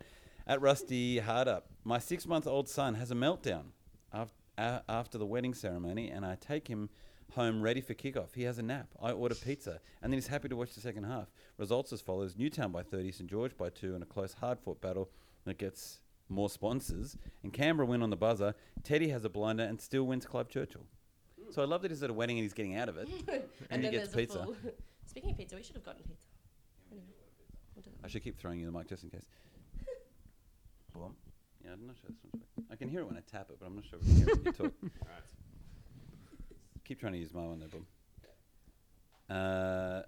At 0.47 0.61
Rusty 0.61 1.19
Hardup, 1.19 1.63
my 1.83 1.99
six 1.99 2.25
month 2.27 2.47
old 2.47 2.67
son 2.67 2.95
has 2.95 3.11
a 3.11 3.15
meltdown 3.15 3.67
af- 4.11 4.33
a- 4.57 4.81
after 4.89 5.17
the 5.17 5.25
wedding 5.25 5.53
ceremony, 5.53 6.09
and 6.09 6.25
I 6.25 6.35
take 6.35 6.67
him 6.67 6.89
home 7.33 7.61
ready 7.61 7.81
for 7.81 7.93
kickoff. 7.93 8.35
He 8.35 8.43
has 8.43 8.57
a 8.59 8.61
nap. 8.61 8.89
I 9.01 9.11
order 9.11 9.35
pizza, 9.35 9.79
and 10.01 10.11
then 10.11 10.17
he's 10.17 10.27
happy 10.27 10.49
to 10.49 10.55
watch 10.55 10.73
the 10.73 10.81
second 10.81 11.05
half. 11.05 11.31
Results 11.57 11.93
as 11.93 12.01
follows: 12.01 12.35
Newtown 12.37 12.71
by 12.71 12.83
30, 12.83 13.11
St 13.11 13.29
George 13.29 13.57
by 13.57 13.69
two, 13.69 13.93
and 13.95 14.03
a 14.03 14.05
close, 14.05 14.33
hard 14.33 14.59
fought 14.59 14.81
battle 14.81 15.09
that 15.45 15.57
gets 15.57 16.01
more 16.29 16.49
sponsors. 16.49 17.17
And 17.43 17.53
Canberra 17.53 17.85
win 17.85 18.01
on 18.01 18.09
the 18.09 18.15
buzzer. 18.17 18.55
Teddy 18.83 19.09
has 19.09 19.25
a 19.25 19.29
blinder 19.29 19.63
and 19.63 19.79
still 19.79 20.03
wins 20.03 20.25
Clive 20.25 20.49
Churchill. 20.49 20.85
So 21.51 21.61
I 21.61 21.65
love 21.65 21.81
that 21.83 21.91
he's 21.91 22.01
at 22.03 22.09
a 22.09 22.13
wedding 22.13 22.37
and 22.37 22.43
he's 22.43 22.53
getting 22.53 22.75
out 22.75 22.89
of 22.89 22.97
it, 22.97 23.07
and, 23.69 23.83
he 23.83 23.91
gets 23.91 24.11
there's 24.11 24.27
pizza. 24.27 24.47
Speaking 25.05 25.31
of 25.31 25.37
pizza, 25.37 25.55
we 25.55 25.63
should 25.63 25.75
have 25.75 25.83
gotten 25.83 26.01
pizza. 26.01 26.25
Anyway, 26.91 27.05
we'll 27.75 27.83
do 27.83 27.91
that. 27.91 28.05
I 28.05 28.07
should 28.07 28.23
keep 28.23 28.39
throwing 28.39 28.59
you 28.59 28.65
the 28.65 28.71
mic 28.71 28.87
just 28.87 29.03
in 29.03 29.09
case. 29.09 29.25
Boom. 30.93 31.15
Yeah, 31.63 31.73
I'm 31.73 31.85
not 31.85 31.95
sure 31.97 32.09
this 32.09 32.17
one's 32.23 32.33
working. 32.33 32.65
I 32.71 32.75
can 32.75 32.89
hear 32.89 33.01
it 33.01 33.05
when 33.05 33.17
I 33.17 33.21
tap 33.29 33.49
it, 33.49 33.57
but 33.59 33.67
I'm 33.67 33.75
not 33.75 33.85
sure 33.85 33.99
if 33.99 34.05
I 34.05 34.07
can 34.07 34.15
hear 34.15 34.27
it 34.29 34.37
when 34.37 34.45
you 34.45 34.51
talk. 34.51 34.71
Keep 36.85 36.99
trying 36.99 37.13
to 37.13 37.19
use 37.19 37.33
my 37.33 37.41
one 37.41 37.59
there, 37.59 37.69
Boom. 37.69 37.85
Uh, 39.29 40.01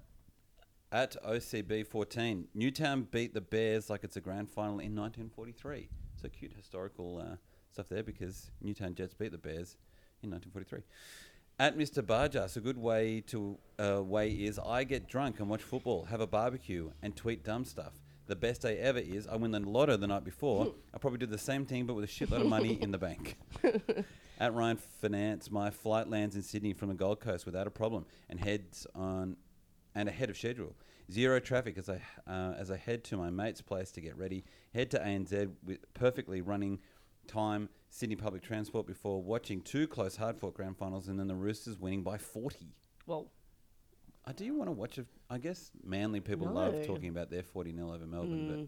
at 0.92 1.16
OCB 1.24 1.86
14, 1.88 2.48
Newtown 2.54 3.08
beat 3.12 3.34
the 3.34 3.42
Bears 3.42 3.90
like 3.90 4.04
it's 4.04 4.18
a 4.18 4.22
grand 4.22 4.50
final 4.50 4.80
in 4.80 4.96
1943. 4.96 5.90
So 6.25 6.29
cute 6.29 6.53
historical 6.58 7.20
uh, 7.20 7.36
stuff 7.72 7.88
there 7.88 8.01
because 8.01 8.50
Newtown 8.60 8.96
Jets 8.96 9.13
beat 9.13 9.32
the 9.32 9.38
Bears 9.38 9.77
in 10.24 10.32
1943. 10.32 10.79
At 11.60 11.77
Mr. 11.77 12.01
Barjas, 12.01 12.58
a 12.58 12.62
good 12.62 12.79
way 12.79 13.22
to 13.27 13.60
uh, 13.77 14.01
way 14.01 14.32
is 14.32 14.58
I 14.58 14.86
get 14.86 15.08
drunk 15.08 15.39
and 15.39 15.48
watch 15.48 15.62
football, 15.62 16.05
have 16.05 16.22
a 16.22 16.25
barbecue, 16.25 16.89
and 17.03 17.15
tweet 17.15 17.44
dumb 17.44 17.63
stuff. 17.63 17.94
the 18.25 18.36
best 18.36 18.63
day 18.63 18.79
ever 18.79 18.98
is 18.98 19.27
I 19.27 19.36
win 19.36 19.51
the 19.51 19.60
lotto 19.60 19.98
the 19.98 20.08
night 20.08 20.24
before. 20.24 20.74
I'll 20.96 21.00
probably 21.00 21.20
do 21.20 21.27
the 21.27 21.38
same 21.38 21.63
thing, 21.63 21.86
but 21.86 21.94
with 21.94 22.05
a 22.05 22.08
shitload 22.08 22.41
of 22.41 22.48
money 22.48 22.82
in 22.82 22.89
the 22.89 22.98
bank. 22.98 23.38
At 24.39 24.55
Ryan 24.55 24.77
Finance, 24.77 25.51
my 25.51 25.70
flight 25.70 26.10
lands 26.10 26.36
in 26.36 26.41
Sydney 26.41 26.74
from 26.74 26.89
the 26.89 26.96
Gold 26.96 27.20
Coast 27.20 27.46
without 27.46 27.67
a 27.67 27.72
problem 27.72 28.08
and 28.32 28.39
heads 28.39 28.88
on 28.96 29.38
and 29.94 30.10
ahead 30.10 30.32
of 30.32 30.38
schedule. 30.38 30.75
Zero 31.12 31.40
traffic 31.40 31.78
as 31.78 31.90
I 31.90 32.02
uh, 32.28 32.54
as 32.58 32.72
I 32.72 32.78
head 32.78 33.04
to 33.06 33.18
my 33.18 33.30
mate's 33.30 33.62
place 33.62 33.92
to 33.92 34.02
get 34.02 34.18
ready. 34.18 34.44
Head 34.74 34.92
to 34.92 35.00
ANZ 35.00 35.52
with 35.64 35.94
perfectly 35.94 36.42
running 36.42 36.80
time 37.28 37.70
Sydney 37.90 38.16
public 38.16 38.42
transport 38.42 38.88
before 38.88 39.22
watching 39.22 39.62
two 39.62 39.88
close 39.88 40.16
hard 40.16 40.38
fought 40.38 40.54
grand 40.54 40.78
finals 40.78 41.08
and 41.08 41.20
then 41.20 41.28
the 41.28 41.36
Roosters 41.36 41.80
winning 41.80 42.02
by 42.04 42.18
forty. 42.18 42.74
Well, 43.06 43.32
I 44.26 44.32
do 44.32 44.46
you 44.46 44.56
want 44.56 44.68
to 44.68 44.72
watch 44.72 44.98
a? 44.98 45.06
I 45.30 45.38
guess 45.38 45.72
Manly 45.84 46.22
people 46.22 46.48
love 46.48 46.86
talking 46.86 47.10
about 47.10 47.30
their 47.30 47.44
forty 47.44 47.74
0 47.74 47.94
over 47.94 48.06
Melbourne, 48.08 48.50
mm, 48.50 48.68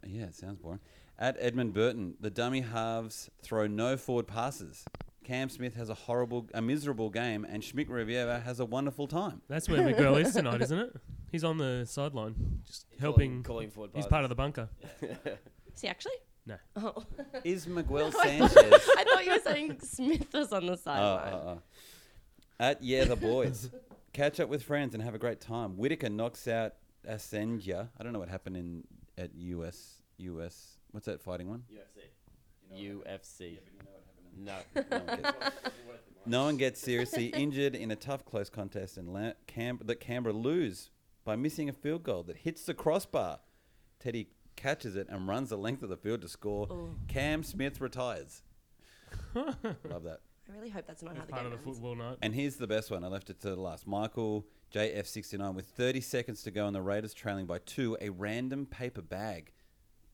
but 0.00 0.10
yeah, 0.10 0.24
it 0.24 0.34
sounds 0.34 0.58
boring. 0.58 0.80
At 1.18 1.36
Edmund 1.40 1.72
Burton, 1.72 2.14
the 2.20 2.30
dummy 2.30 2.60
halves 2.60 3.30
throw 3.42 3.66
no 3.66 3.96
forward 3.96 4.26
passes. 4.26 4.84
Cam 5.26 5.48
Smith 5.48 5.74
has 5.74 5.88
a 5.90 5.94
horrible, 5.94 6.48
a 6.54 6.62
miserable 6.62 7.10
game, 7.10 7.44
and 7.44 7.64
Schmidt 7.64 7.88
Riviera 7.90 8.38
has 8.38 8.60
a 8.60 8.64
wonderful 8.64 9.08
time. 9.08 9.42
That's 9.48 9.68
where 9.68 9.82
Miguel 9.82 10.14
is 10.18 10.32
tonight, 10.36 10.62
isn't 10.62 10.78
it? 10.78 10.96
He's 11.32 11.42
on 11.42 11.58
the 11.58 11.84
sideline, 11.84 12.60
just 12.64 12.86
helping. 13.00 13.42
calling 13.42 13.68
forward. 13.70 13.90
He's 13.92 14.06
part 14.06 14.22
of 14.22 14.28
the 14.28 14.36
bunker. 14.36 14.68
is 15.02 15.80
he 15.82 15.88
actually? 15.88 16.14
No. 16.46 16.54
Oh. 16.76 17.02
Is 17.42 17.66
Miguel 17.66 18.12
Sanchez? 18.22 18.56
I 18.56 19.02
thought 19.02 19.26
you 19.26 19.32
were 19.32 19.40
saying 19.40 19.80
Smith 19.80 20.32
was 20.32 20.52
on 20.52 20.64
the 20.66 20.78
Oh, 20.86 20.90
uh, 20.90 20.92
uh, 20.92 21.00
uh. 21.00 21.22
sideline. 21.24 21.34
oh, 21.34 21.48
oh. 21.58 21.62
At 22.60 22.84
Yeah 22.84 23.04
the 23.06 23.16
Boys, 23.16 23.68
catch 24.12 24.38
up 24.38 24.48
with 24.48 24.62
friends 24.62 24.94
and 24.94 25.02
have 25.02 25.16
a 25.16 25.18
great 25.18 25.40
time. 25.40 25.76
Whittaker 25.76 26.08
knocks 26.08 26.46
out 26.46 26.74
Adesanya. 27.04 27.88
I 27.98 28.04
don't 28.04 28.12
know 28.12 28.20
what 28.20 28.28
happened 28.28 28.56
in 28.58 28.84
at 29.18 29.34
US 29.34 30.02
US. 30.18 30.78
What's 30.92 31.06
that 31.06 31.20
fighting 31.20 31.48
one? 31.48 31.64
UFC. 31.68 32.80
UFC. 32.80 33.58
No. 34.36 34.56
No 34.74 34.84
one 34.84 35.16
gets, 35.16 35.32
no 36.26 36.44
one 36.44 36.56
gets 36.56 36.80
seriously 36.80 37.26
injured 37.26 37.74
in 37.74 37.90
a 37.90 37.96
tough 37.96 38.24
close 38.24 38.48
contest, 38.50 38.96
and 38.96 39.12
La- 39.12 39.32
Cam- 39.46 39.80
that 39.84 40.00
Canberra 40.00 40.34
lose 40.34 40.90
by 41.24 41.36
missing 41.36 41.68
a 41.68 41.72
field 41.72 42.02
goal 42.02 42.22
that 42.24 42.36
hits 42.38 42.64
the 42.64 42.74
crossbar. 42.74 43.40
Teddy 43.98 44.28
catches 44.56 44.96
it 44.96 45.06
and 45.10 45.26
runs 45.28 45.50
the 45.50 45.56
length 45.58 45.82
of 45.82 45.88
the 45.88 45.96
field 45.96 46.20
to 46.22 46.28
score. 46.28 46.66
Oh. 46.70 46.90
Cam 47.08 47.42
Smith 47.42 47.80
retires. 47.80 48.42
Love 49.34 49.56
that. 50.04 50.20
I 50.48 50.54
really 50.56 50.70
hope 50.70 50.86
that's 50.86 51.02
not 51.02 51.14
how 51.16 51.22
That's 51.22 51.26
the 51.26 51.32
part 51.32 51.42
game 51.44 51.52
of 51.52 51.58
the 51.58 51.66
ends. 51.68 51.78
football 51.78 51.96
night. 51.96 52.18
And 52.22 52.34
here's 52.34 52.56
the 52.56 52.66
best 52.68 52.90
one. 52.90 53.02
I 53.02 53.08
left 53.08 53.30
it 53.30 53.40
to 53.40 53.50
the 53.50 53.60
last. 53.60 53.86
Michael 53.86 54.46
JF69 54.72 55.54
with 55.54 55.66
30 55.66 56.00
seconds 56.00 56.42
to 56.44 56.50
go 56.52 56.66
and 56.66 56.74
the 56.74 56.82
Raiders 56.82 57.12
trailing 57.14 57.46
by 57.46 57.58
two. 57.58 57.96
A 58.00 58.10
random 58.10 58.64
paper 58.66 59.02
bag 59.02 59.52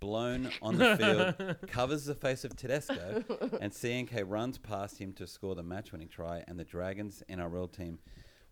blown 0.03 0.51
on 0.61 0.79
the 0.79 0.97
field 0.97 1.57
covers 1.69 2.05
the 2.05 2.15
face 2.15 2.43
of 2.45 2.57
Tedesco 2.57 3.23
and 3.61 3.73
CNK 3.81 4.25
runs 4.27 4.59
past 4.59 4.99
him 4.99 5.13
to 5.13 5.29
score 5.29 5.55
the 5.55 5.63
match-winning 5.63 6.09
try 6.09 6.43
and 6.49 6.59
the 6.59 6.65
Dragons 6.65 7.23
NRL 7.31 7.71
team 7.71 8.01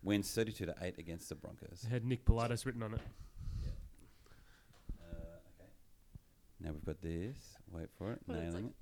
wins 0.01 0.31
32 0.33 0.65
to 0.67 0.75
8 0.81 0.97
against 0.97 1.27
the 1.27 1.35
Broncos. 1.35 1.83
It 1.83 1.91
had 1.91 2.05
Nick 2.05 2.23
Politis 2.23 2.65
written 2.65 2.81
on 2.83 2.93
it. 2.93 3.01
Uh, 5.03 5.13
now 6.61 6.71
we've 6.71 6.85
got 6.85 7.01
this. 7.01 7.35
Wait 7.69 7.89
for 7.97 8.13
it. 8.13 8.21
Well, 8.25 8.37
it's 8.37 8.47
Nailing 8.47 8.65
it. 8.67 8.75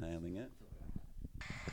Nailing 0.00 0.36
it. 0.36 0.50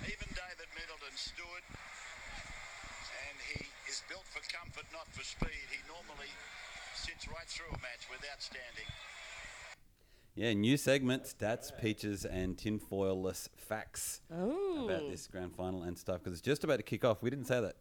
Even 0.03 0.27
David 0.35 0.69
Middleton 0.75 1.15
stood, 1.15 1.63
and 1.71 3.37
he 3.55 3.63
is 3.89 4.03
built 4.11 4.27
for 4.27 4.43
comfort, 4.51 4.85
not 4.91 5.07
for 5.15 5.23
speed. 5.23 5.65
He 5.71 5.79
normally 5.87 6.29
sits 6.93 7.31
right 7.31 7.47
through 7.47 7.71
a 7.71 7.79
match 7.79 8.05
without 8.11 8.43
standing. 8.43 8.91
Yeah, 10.35 10.53
new 10.53 10.75
segment, 10.75 11.23
stats, 11.23 11.71
peaches, 11.81 12.25
and 12.25 12.57
tinfoil-less 12.57 13.47
facts. 13.55 14.21
Oh. 14.33 14.85
about 14.85 15.09
this 15.09 15.27
grand 15.27 15.55
final 15.55 15.83
and 15.83 15.97
stuff 15.97 16.19
because 16.19 16.33
it's 16.33 16.41
just 16.45 16.65
about 16.65 16.75
to 16.77 16.83
kick 16.83 17.05
off. 17.05 17.21
We 17.23 17.29
didn't 17.29 17.45
say 17.45 17.61
that. 17.61 17.75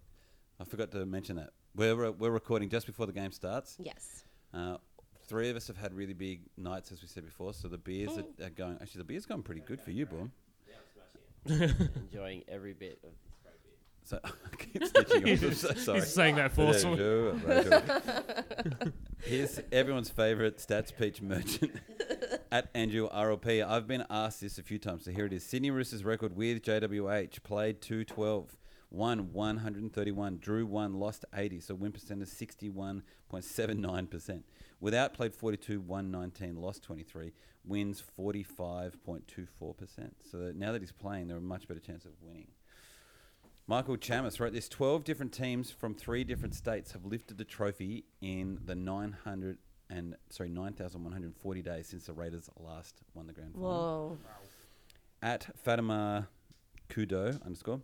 I 0.61 0.65
forgot 0.65 0.93
to 0.93 1.05
mention 1.05 1.35
that. 1.37 1.51
We're, 1.75 1.97
re- 1.97 2.11
we're 2.11 2.31
recording 2.31 2.69
just 2.69 2.87
before 2.87 3.07
the 3.07 3.13
game 3.13 3.33
starts. 3.33 3.77
Yes. 3.81 4.23
Uh, 4.53 4.77
three 5.27 5.51
of 5.51 5.57
us 5.57 5.67
have 5.67 5.77
had 5.77 5.93
really 5.95 6.13
big 6.13 6.43
nights, 6.57 6.93
as 6.93 7.03
we 7.03 7.09
said 7.09 7.25
before. 7.25 7.53
So 7.55 7.67
the 7.67 7.77
beers 7.79 8.17
are, 8.17 8.45
are 8.47 8.51
going. 8.51 8.79
Actually, 8.81 8.99
the 8.99 9.05
beer's 9.05 9.27
gone 9.27 9.43
pretty 9.43 9.63
good 9.63 9.81
for 9.81 9.91
you, 9.91 10.07
Boom. 10.07 10.31
Enjoying 11.47 12.43
every 12.49 12.73
bit 12.73 13.01
of 13.05 13.11
this 13.25 13.35
great 13.43 13.63
beer. 13.65 13.73
So 14.05 14.21
I 14.25 14.57
keep 14.57 14.85
stitching 14.85 15.27
you. 15.27 15.49
I'm 15.49 15.55
so 15.55 15.75
sorry. 15.75 16.01
He's 16.01 16.13
saying 16.13 16.37
that 16.37 16.53
forcefully. 16.53 16.99
Here's 19.25 19.61
everyone's 19.73 20.09
favourite 20.09 20.59
stats 20.59 20.97
peach 20.97 21.21
merchant 21.21 21.73
at 22.51 22.69
Andrew 22.75 23.09
RLP. 23.09 23.67
I've 23.67 23.87
been 23.87 24.05
asked 24.11 24.41
this 24.41 24.59
a 24.59 24.63
few 24.63 24.79
times, 24.79 25.05
so 25.05 25.11
here 25.11 25.27
it 25.27 25.33
is. 25.33 25.45
Sydney 25.45 25.71
Roosters 25.71 26.05
record 26.05 26.37
with 26.37 26.63
JWH 26.63 27.43
played 27.43 27.81
212, 27.81 28.57
won 28.91 29.33
131, 29.33 30.39
drew 30.39 30.67
1, 30.67 30.95
lost 30.95 31.25
80, 31.35 31.61
so 31.61 31.75
win 31.75 31.93
percent 31.93 32.23
is 32.23 32.31
61.79%. 32.31 34.43
Without 34.81 35.15
played 35.15 35.35
42, 35.35 35.81
won 35.81 36.11
19, 36.11 36.57
lost 36.57 36.83
23, 36.83 37.33
wins 37.65 38.03
45.24%. 38.19 39.23
So 40.31 40.39
that 40.39 40.57
now 40.57 40.73
that 40.73 40.83
he's 40.83 40.93
playing, 40.93 41.29
there 41.29 41.37
are 41.37 41.41
a 41.41 41.43
much 41.43 41.69
better 41.69 41.81
chance 41.81 42.05
of 42.05 42.13
winning. 42.21 42.49
Michael 43.67 43.97
Chammas 43.97 44.41
wrote 44.41 44.53
this 44.53 44.69
12 44.69 45.05
different 45.05 45.33
teams 45.33 45.71
from 45.71 45.95
three 45.95 46.23
different 46.23 46.55
states 46.55 46.93
have 46.93 47.07
lifted 47.07 47.39
the 47.39 47.45
trophy 47.45 48.05
in 48.21 48.59
the 48.65 48.75
900 48.75 49.57
and 49.91 50.17
sorry 50.31 50.49
9140 50.49 51.63
days 51.63 51.87
since 51.89 52.07
the 52.07 52.13
Raiders 52.13 52.49
last 52.59 53.03
won 53.15 53.27
the 53.27 53.33
grand 53.33 53.55
final. 53.55 53.69
Whoa. 53.71 54.19
At 55.23 55.57
Fatima 55.57 56.29
Kdouh 56.91 57.43
underscore 57.45 57.81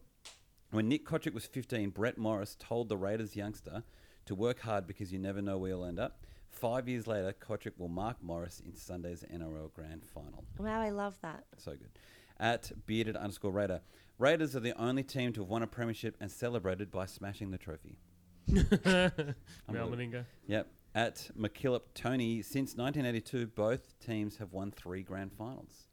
when 0.71 0.88
Nick 0.88 1.04
Cotric 1.04 1.35
was 1.35 1.47
15, 1.47 1.90
Brett 1.90 2.16
Morris 2.16 2.57
told 2.59 2.88
the 2.88 2.97
Raiders 2.97 3.35
youngster 3.35 3.83
to 4.26 4.35
work 4.35 4.61
hard 4.61 4.87
because 4.87 5.12
you 5.12 5.19
never 5.19 5.42
know 5.42 5.59
where 5.59 5.71
you'll 5.71 5.85
end 5.85 5.99
up. 5.99 6.25
Five 6.49 6.88
years 6.88 7.07
later, 7.07 7.33
Cotric 7.33 7.73
will 7.78 7.88
mark 7.88 8.23
Morris 8.23 8.61
in 8.64 8.75
Sunday's 8.75 9.25
NRL 9.33 9.73
Grand 9.73 10.04
Final. 10.04 10.45
Wow, 10.59 10.80
I 10.80 10.90
love 10.90 11.19
that. 11.23 11.45
So 11.57 11.73
good. 11.73 11.90
At 12.38 12.73
bearded 12.87 13.16
underscore 13.16 13.52
Raider. 13.52 13.80
Raiders 14.19 14.54
are 14.54 14.61
the 14.61 14.78
only 14.80 15.02
team 15.02 15.33
to 15.35 15.40
have 15.40 15.49
won 15.49 15.62
a 15.62 15.66
premiership 15.66 16.16
and 16.21 16.30
celebrated 16.30 16.90
by 16.90 17.07
smashing 17.07 17.50
the 17.50 17.59
trophy. 17.59 17.97
Mal 18.49 18.64
Unbelievable. 19.69 19.97
Meninga. 19.97 20.25
Yep. 20.47 20.69
At 20.94 21.30
McKillop 21.38 21.82
Tony, 21.94 22.42
since 22.42 22.75
1982, 22.76 23.47
both 23.49 23.99
teams 24.00 24.38
have 24.38 24.52
won 24.52 24.73
three 24.73 25.02
grand 25.02 25.32
finals. 25.32 25.87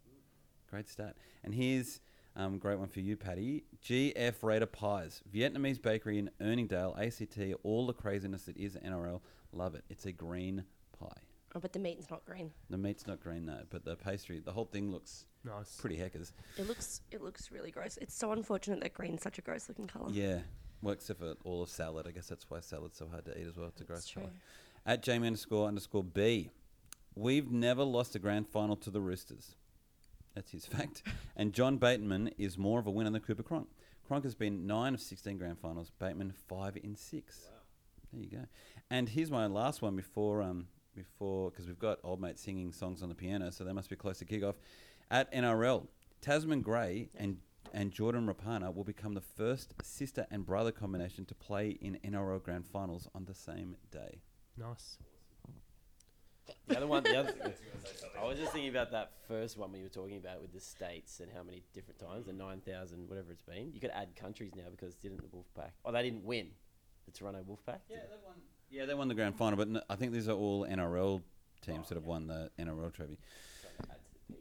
Great 0.70 0.90
stat. 0.90 1.16
And 1.44 1.54
here's 1.54 2.02
um, 2.36 2.56
a 2.56 2.58
great 2.58 2.80
one 2.80 2.88
for 2.88 3.00
you, 3.00 3.16
Paddy. 3.16 3.64
GF 3.84 4.34
Raider 4.42 4.66
Pies, 4.66 5.22
Vietnamese 5.32 5.80
bakery 5.82 6.18
in 6.18 6.32
Erindale, 6.42 6.98
ACT, 6.98 7.60
all 7.64 7.86
the 7.86 7.94
craziness 7.94 8.44
that 8.44 8.58
is 8.58 8.76
NRL. 8.76 9.22
Love 9.54 9.76
it. 9.76 9.84
It's 9.90 10.06
a 10.08 10.12
green 10.12 10.64
pie. 11.00 11.22
Oh, 11.56 11.60
but 11.60 11.74
the 11.74 11.80
meat's 11.80 12.10
not 12.10 12.26
green. 12.26 12.52
The 12.70 12.78
meat's 12.78 13.08
not 13.08 13.22
green 13.22 13.46
though, 13.46 13.64
but 13.70 13.86
the 13.86 13.96
pastry, 13.96 14.40
the 14.40 14.52
whole 14.52 14.66
thing 14.66 14.92
looks 14.92 15.26
Nice. 15.46 15.78
pretty 15.80 15.96
heckers. 15.96 16.34
It 16.58 16.68
looks 16.68 17.02
it 17.12 17.22
looks 17.22 17.52
really 17.52 17.72
gross. 17.72 17.98
It's 18.02 18.16
so 18.16 18.32
unfortunate 18.32 18.82
that 18.82 18.94
green's 18.94 19.22
such 19.22 19.38
a 19.38 19.42
gross 19.42 19.70
looking 19.70 19.88
colour. 19.88 20.10
Yeah. 20.12 20.40
Well, 20.82 20.94
except 20.94 21.20
for 21.20 21.34
all 21.46 21.64
of 21.64 21.70
salad. 21.70 22.06
I 22.08 22.12
guess 22.12 22.28
that's 22.28 22.50
why 22.50 22.60
salad's 22.60 22.98
so 22.98 23.08
hard 23.08 23.26
to 23.26 23.40
eat 23.40 23.48
as 23.48 23.58
well. 23.58 23.68
It's 23.70 23.82
a 23.82 23.86
gross 23.86 24.12
colour. 24.12 24.30
At 24.88 25.04
Jamie 25.04 25.28
underscore 25.28 25.68
underscore 25.68 26.02
B, 26.02 26.50
we've 27.14 27.52
never 27.52 27.84
lost 27.84 28.16
a 28.16 28.20
grand 28.20 28.48
final 28.48 28.78
to 28.78 28.90
the 28.90 29.02
Roosters. 29.02 29.56
That's 30.34 30.52
his 30.52 30.66
fact. 30.66 31.04
and 31.36 31.52
John 31.52 31.76
Bateman 31.76 32.32
is 32.38 32.58
more 32.58 32.80
of 32.80 32.88
a 32.88 32.92
winner 32.92 33.10
than 33.10 33.20
Cooper 33.20 33.44
Cronk. 33.44 33.68
Cronk 34.08 34.24
has 34.24 34.34
been 34.34 34.66
nine 34.66 34.94
of 34.94 35.02
16 35.02 35.38
grand 35.38 35.60
finals, 35.60 35.92
Bateman 36.00 36.34
five 36.48 36.78
in 36.82 36.96
six. 36.96 37.50
There 38.14 38.24
you 38.24 38.30
go. 38.30 38.46
And 38.90 39.10
here's 39.10 39.30
my 39.30 39.46
last 39.48 39.82
one 39.82 39.98
before, 39.98 40.42
um, 40.42 40.68
before 40.96 41.52
because 41.52 41.68
we've 41.68 41.78
got 41.78 42.00
old 42.06 42.22
mate 42.22 42.40
singing 42.40 42.72
songs 42.72 43.04
on 43.04 43.10
the 43.10 43.16
piano, 43.16 43.52
so 43.52 43.66
they 43.66 43.74
must 43.74 43.90
be 43.90 43.98
close 43.98 44.20
to 44.20 44.26
kickoff. 44.26 44.56
At 45.12 45.30
NRL, 45.34 45.86
Tazmin 46.22 46.64
Gray 46.64 47.10
and 47.14 47.40
and 47.74 47.92
Jordan 47.92 48.26
Rapana 48.26 48.74
will 48.74 48.86
become 48.86 49.14
the 49.14 49.20
first 49.20 49.74
sister 49.84 50.26
and 50.32 50.46
brother 50.46 50.72
combination 50.72 51.26
to 51.26 51.36
play 51.36 51.72
in 51.82 52.00
NRL 52.06 52.42
Grand 52.42 52.66
Finals 52.66 53.10
on 53.14 53.26
the 53.26 53.34
same 53.34 53.76
day. 53.92 54.22
Nice. 54.58 54.98
The 56.68 56.78
other 56.78 56.88
one, 56.88 57.04
the 57.04 57.16
other, 57.18 57.34
I 58.20 58.26
was 58.26 58.38
just 58.38 58.52
thinking 58.54 58.70
about 58.70 58.92
that 58.92 59.12
first 59.28 59.58
one 59.58 59.72
we 59.72 59.82
were 59.82 59.90
talking 59.90 60.18
about 60.18 60.42
with 60.42 60.54
the 60.54 60.60
states 60.60 61.20
and 61.20 61.30
how 61.36 61.44
many 61.44 61.64
different 61.74 62.00
times, 62.00 62.26
the 62.26 62.34
9,000, 62.34 63.08
whatever 63.10 63.32
it's 63.32 63.42
been. 63.42 63.72
You 63.74 63.80
could 63.80 63.92
add 63.94 64.16
countries 64.16 64.52
now 64.56 64.64
because 64.72 64.96
didn't 64.96 65.18
the 65.22 65.28
Wolfpack? 65.28 65.72
Oh, 65.86 65.92
they 65.92 66.04
didn't 66.04 66.24
win. 66.24 66.48
The 67.06 67.12
Toronto 67.12 67.40
Wolfpack? 67.48 67.80
Yeah, 67.90 67.98
they 68.10 68.16
won. 68.26 68.36
Yeah, 68.70 68.86
they 68.86 68.94
won 68.94 69.08
the 69.08 69.14
grand 69.16 69.36
final, 69.38 69.58
but 69.58 69.68
n- 69.68 69.82
I 69.90 69.96
think 69.96 70.12
these 70.12 70.28
are 70.28 70.34
all 70.34 70.66
NRL 70.66 71.22
teams 71.62 71.88
that 71.90 71.96
have 71.96 72.06
won 72.06 72.28
the 72.28 72.50
NRL 72.60 72.94
trophy. 72.94 73.18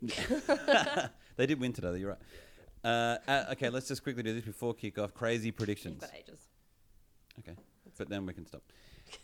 they 1.36 1.46
did 1.46 1.60
win 1.60 1.72
today. 1.72 1.88
though, 1.88 1.94
You're 1.94 2.10
right. 2.10 2.18
Uh, 2.84 3.18
uh, 3.28 3.44
okay, 3.52 3.68
let's 3.68 3.88
just 3.88 4.02
quickly 4.02 4.22
do 4.22 4.34
this 4.34 4.44
before 4.44 4.74
kick 4.74 4.98
off. 4.98 5.14
Crazy 5.14 5.46
You've 5.46 5.56
predictions. 5.56 6.00
got 6.00 6.10
ages. 6.14 6.40
Okay, 7.40 7.56
but 7.98 8.08
then 8.08 8.26
we 8.26 8.32
can 8.32 8.46
stop. 8.46 8.62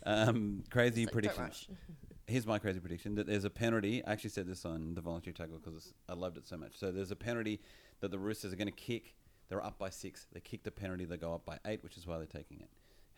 Um, 0.05 0.63
crazy 0.69 1.05
like, 1.05 1.13
prediction. 1.13 1.77
Here's 2.27 2.47
my 2.47 2.57
crazy 2.57 2.79
prediction 2.79 3.15
that 3.15 3.27
there's 3.27 3.43
a 3.43 3.49
penalty. 3.49 4.03
I 4.05 4.13
actually 4.13 4.29
said 4.29 4.47
this 4.47 4.65
on 4.65 4.93
the 4.95 5.01
voluntary 5.01 5.33
tackle 5.33 5.59
because 5.59 5.93
I 6.07 6.13
loved 6.13 6.37
it 6.37 6.47
so 6.47 6.55
much. 6.55 6.77
So 6.77 6.91
there's 6.91 7.11
a 7.11 7.15
penalty 7.15 7.59
that 7.99 8.11
the 8.11 8.19
Roosters 8.19 8.53
are 8.53 8.55
going 8.55 8.67
to 8.67 8.71
kick. 8.71 9.15
They're 9.49 9.63
up 9.63 9.77
by 9.77 9.89
six. 9.89 10.25
They 10.31 10.39
kick 10.39 10.63
the 10.63 10.71
penalty. 10.71 11.05
They 11.05 11.17
go 11.17 11.33
up 11.33 11.45
by 11.45 11.59
eight, 11.65 11.83
which 11.83 11.97
is 11.97 12.07
why 12.07 12.17
they're 12.17 12.25
taking 12.25 12.61
it. 12.61 12.69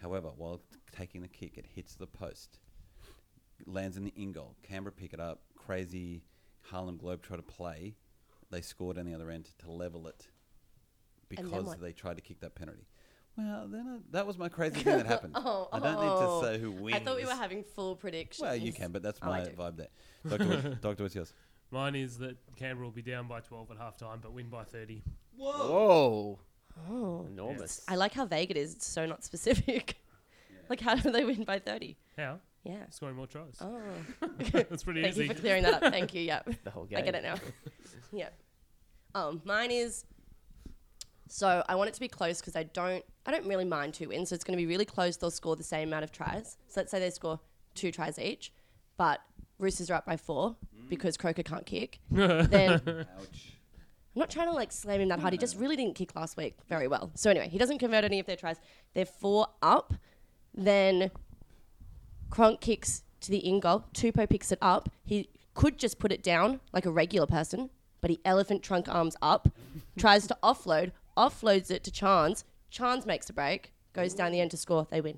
However, 0.01 0.29
while 0.35 0.61
taking 0.91 1.21
the 1.21 1.27
kick, 1.27 1.57
it 1.57 1.65
hits 1.73 1.95
the 1.95 2.07
post, 2.07 2.59
lands 3.65 3.95
in 3.95 4.03
the 4.03 4.13
in 4.17 4.31
goal. 4.31 4.55
Canberra 4.63 4.91
pick 4.91 5.13
it 5.13 5.19
up. 5.19 5.41
Crazy 5.55 6.23
Harlem 6.61 6.97
Globe 6.97 7.21
try 7.21 7.37
to 7.37 7.43
play. 7.43 7.95
They 8.51 8.61
scored 8.61 8.97
on 8.97 9.05
the 9.05 9.13
other 9.13 9.29
end 9.29 9.49
to 9.59 9.71
level 9.71 10.07
it 10.07 10.27
because 11.29 11.75
they 11.77 11.91
tried 11.91 12.15
to 12.15 12.21
kick 12.21 12.39
that 12.41 12.55
penalty. 12.55 12.87
Well, 13.37 13.67
then 13.69 13.85
I, 13.87 13.97
that 14.11 14.25
was 14.25 14.37
my 14.37 14.47
crazy 14.47 14.79
thing 14.81 14.97
that 14.97 15.05
happened. 15.05 15.35
Oh, 15.37 15.67
I 15.73 15.79
don't 15.79 15.95
oh. 15.97 16.41
need 16.41 16.49
to 16.49 16.53
say 16.53 16.61
who 16.61 16.71
wins. 16.71 16.95
I 16.95 16.99
thought 16.99 17.17
we 17.17 17.25
were 17.25 17.31
having 17.31 17.63
full 17.63 17.95
predictions. 17.95 18.41
Well, 18.41 18.55
you 18.55 18.71
can, 18.71 18.91
but 18.91 19.03
that's 19.03 19.19
Oh, 19.21 19.29
I 19.29 19.39
my 19.39 19.43
do. 19.45 19.51
vibe 19.51 19.77
there. 19.77 19.87
Doctor, 20.27 20.45
what- 20.47 20.81
Doctor, 20.81 21.03
what's 21.03 21.15
yours? 21.15 21.33
Mine 21.71 21.95
is 21.95 22.17
that 22.19 22.37
Canberra 22.55 22.85
will 22.85 22.91
be 22.93 23.01
down 23.01 23.27
by 23.27 23.41
12 23.41 23.71
at 23.71 23.77
half 23.77 23.97
time, 23.97 24.19
but 24.21 24.31
win 24.31 24.47
by 24.49 24.63
30. 24.63 25.03
Whoa. 25.35 26.39
Oh. 26.89 27.25
Enormous. 27.29 27.81
I 27.87 27.95
like 27.95 28.13
how 28.13 28.25
vague 28.25 28.51
it 28.51 28.57
is. 28.57 28.73
It's 28.75 28.87
so 28.87 29.05
not 29.05 29.23
specific. 29.23 29.95
Like, 30.67 30.81
how 30.81 30.95
do 30.95 31.11
they 31.11 31.23
win 31.23 31.43
by 31.43 31.59
30? 31.59 31.95
How? 32.17 32.39
Yeah. 32.63 32.89
Scoring 32.89 33.15
more 33.15 33.27
tries. 33.27 33.57
Oh. 33.61 33.79
That's 34.51 34.83
pretty 34.83 35.03
Thank 35.03 35.13
easy. 35.13 35.23
you 35.25 35.29
for 35.35 35.39
clearing 35.39 35.61
that 35.61 35.75
up. 35.83 35.93
Thank 35.93 36.15
you. 36.15 36.21
Yep. 36.23 36.49
The 36.63 36.71
whole 36.71 36.85
game. 36.85 36.97
I 36.97 37.01
get 37.01 37.13
it 37.13 37.21
now. 37.21 37.35
yeah. 38.11 38.29
Um, 39.13 39.43
mine 39.45 39.69
is. 39.69 40.05
So 41.27 41.63
I 41.69 41.75
want 41.75 41.89
it 41.89 41.93
to 41.93 41.99
be 41.99 42.07
close 42.07 42.39
because 42.41 42.55
I 42.55 42.63
don't. 42.63 43.05
I 43.25 43.31
don't 43.31 43.45
really 43.47 43.65
mind 43.65 43.93
two 43.93 44.09
wins. 44.09 44.29
So 44.29 44.35
it's 44.35 44.43
going 44.43 44.57
to 44.57 44.61
be 44.61 44.67
really 44.67 44.85
close. 44.85 45.17
They'll 45.17 45.31
score 45.31 45.55
the 45.55 45.63
same 45.63 45.89
amount 45.89 46.03
of 46.03 46.11
tries. 46.11 46.57
So 46.67 46.81
let's 46.81 46.91
say 46.91 46.99
they 46.99 47.09
score 47.09 47.39
two 47.73 47.91
tries 47.91 48.19
each, 48.19 48.51
but 48.97 49.21
Roosters 49.57 49.89
are 49.89 49.95
up 49.95 50.05
by 50.05 50.17
four 50.17 50.51
mm. 50.51 50.89
because 50.89 51.17
Croker 51.17 51.43
can't 51.43 51.65
kick. 51.65 51.99
then 52.11 52.81
I'm 54.15 54.19
not 54.19 54.29
trying 54.29 54.47
to 54.47 54.53
like 54.53 54.71
slam 54.71 55.01
him 55.01 55.09
that 55.09 55.19
hard. 55.19 55.33
He 55.33 55.37
just 55.37 55.57
really 55.57 55.75
didn't 55.75 55.95
kick 55.95 56.15
last 56.15 56.37
week 56.37 56.55
very 56.69 56.87
well. 56.87 57.11
So 57.15 57.29
anyway, 57.29 57.49
he 57.49 57.57
doesn't 57.57 57.79
convert 57.79 58.03
any 58.03 58.19
of 58.19 58.25
their 58.25 58.37
tries. 58.37 58.57
They're 58.93 59.05
four 59.05 59.47
up. 59.61 59.93
Then 60.53 61.11
Cronk 62.29 62.61
kicks 62.61 63.03
to 63.21 63.31
the 63.31 63.37
in 63.37 63.59
goal. 63.59 63.85
Tupou 63.93 64.29
picks 64.29 64.51
it 64.51 64.59
up. 64.61 64.89
He 65.03 65.29
could 65.53 65.77
just 65.77 65.99
put 65.99 66.11
it 66.11 66.23
down 66.23 66.61
like 66.71 66.85
a 66.85 66.91
regular 66.91 67.27
person, 67.27 67.69
but 67.99 68.09
he 68.09 68.19
elephant 68.23 68.63
trunk 68.63 68.87
arms 68.87 69.17
up, 69.21 69.49
tries 69.97 70.27
to 70.27 70.37
offload, 70.43 70.91
offloads 71.17 71.69
it 71.69 71.83
to 71.83 71.91
Chance. 71.91 72.45
Chance 72.75 73.05
makes 73.05 73.29
a 73.29 73.33
break, 73.33 73.71
goes 73.93 74.13
down 74.13 74.33
the 74.33 74.41
end 74.41 74.51
to 74.51 74.57
score. 74.57 74.85
They 74.91 74.99
win. 74.99 75.17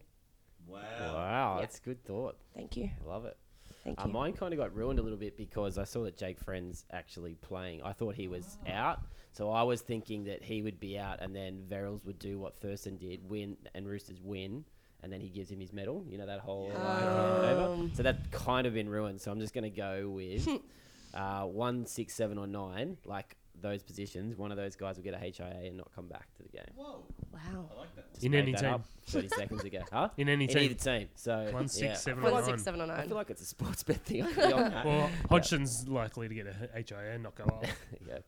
Wow, 0.68 0.80
Wow, 1.02 1.58
that's 1.60 1.80
good 1.80 2.04
thought. 2.06 2.38
Thank 2.54 2.78
you. 2.78 2.92
I 3.04 3.10
love 3.10 3.26
it. 3.26 3.36
Thank 3.84 4.00
Uh, 4.00 4.06
you. 4.06 4.14
mine 4.14 4.34
kind 4.34 4.54
of 4.54 4.60
got 4.60 4.76
ruined 4.76 5.00
a 5.00 5.02
little 5.02 5.18
bit 5.18 5.36
because 5.36 5.80
I 5.80 5.84
saw 5.84 6.04
that 6.04 6.16
Jake 6.18 6.40
Friend's 6.40 6.86
actually 6.92 7.34
playing. 7.34 7.82
I 7.82 7.94
thought 7.94 8.14
he 8.14 8.28
was 8.28 8.60
out, 8.68 9.00
so 9.32 9.50
I 9.50 9.64
was 9.64 9.82
thinking 9.82 10.26
that 10.26 10.44
he 10.44 10.62
would 10.62 10.80
be 10.80 11.00
out, 11.00 11.20
and 11.20 11.36
then 11.36 11.64
Verrills 11.68 12.06
would 12.06 12.20
do 12.20 12.38
what 12.38 12.60
Thurston 12.60 12.96
did, 12.98 13.28
win, 13.28 13.58
and 13.74 13.88
Roosters 13.88 14.22
win, 14.22 14.64
and 15.02 15.12
then 15.12 15.20
he 15.20 15.30
gives 15.30 15.50
him 15.50 15.60
his 15.60 15.74
medal. 15.74 16.06
You 16.08 16.20
know 16.20 16.28
that 16.28 16.42
whole 16.42 16.68
like, 16.68 16.78
handover? 16.78 17.96
So 17.96 18.04
that 18.04 18.30
kind 18.30 18.68
of 18.68 18.76
been 18.76 18.88
ruined. 18.90 19.20
So 19.20 19.32
I'm 19.32 19.40
just 19.40 19.56
going 19.56 19.64
to 19.64 19.76
go 19.76 20.10
with 20.10 20.48
uh, 21.16 21.46
one, 21.46 21.88
six, 21.88 22.14
seven, 22.14 22.38
or 22.38 22.46
nine, 22.46 22.98
like 23.04 23.36
those 23.62 23.84
positions. 23.84 24.38
One 24.38 24.52
of 24.52 24.58
those 24.58 24.76
guys 24.76 24.98
will 24.98 25.04
get 25.04 25.14
a 25.14 25.18
HIA 25.18 25.62
and 25.68 25.78
not 25.78 25.90
come 25.96 26.08
back 26.08 26.34
to 26.38 26.44
the 26.44 26.50
game. 26.50 26.66
Whoa! 26.76 27.04
Wow. 27.32 27.70
I 27.76 27.80
like 27.80 27.96
that. 27.96 28.12
Just 28.14 28.24
In 28.26 28.32
made 28.32 28.40
any 28.44 28.52
that 28.54 28.62
team. 28.62 28.70
up 28.74 28.86
Thirty 29.08 29.28
seconds 29.30 29.64
ago, 29.64 29.80
huh? 29.92 30.10
In 30.18 30.30
any 30.30 30.46
In 30.46 30.50
team. 30.50 30.64
either 30.64 30.74
team. 30.76 31.10
So 31.16 31.50
One, 31.52 31.68
six, 31.68 31.82
yeah. 31.84 31.94
seven, 31.96 32.24
One, 32.24 32.34
or 32.34 32.38
six, 32.40 32.48
nine. 32.50 32.58
seven, 32.60 32.82
or 32.82 32.84
I 32.86 32.98
nine. 32.98 33.08
feel 33.08 33.18
like 33.18 33.30
it's 33.30 33.42
a 33.42 33.46
sports 33.46 33.84
bet 33.84 33.98
thing. 34.06 34.24
I 34.28 34.32
feel 34.34 34.52
like- 34.58 34.86
Well, 34.86 35.10
Hodgson's 35.30 35.88
likely 35.88 36.28
to 36.28 36.34
get 36.36 36.48
a 36.48 36.54
HIA 36.84 37.14
and 37.14 37.24
not 37.24 37.36
go 37.36 37.44
off. 37.46 37.64
yeah. 38.08 38.20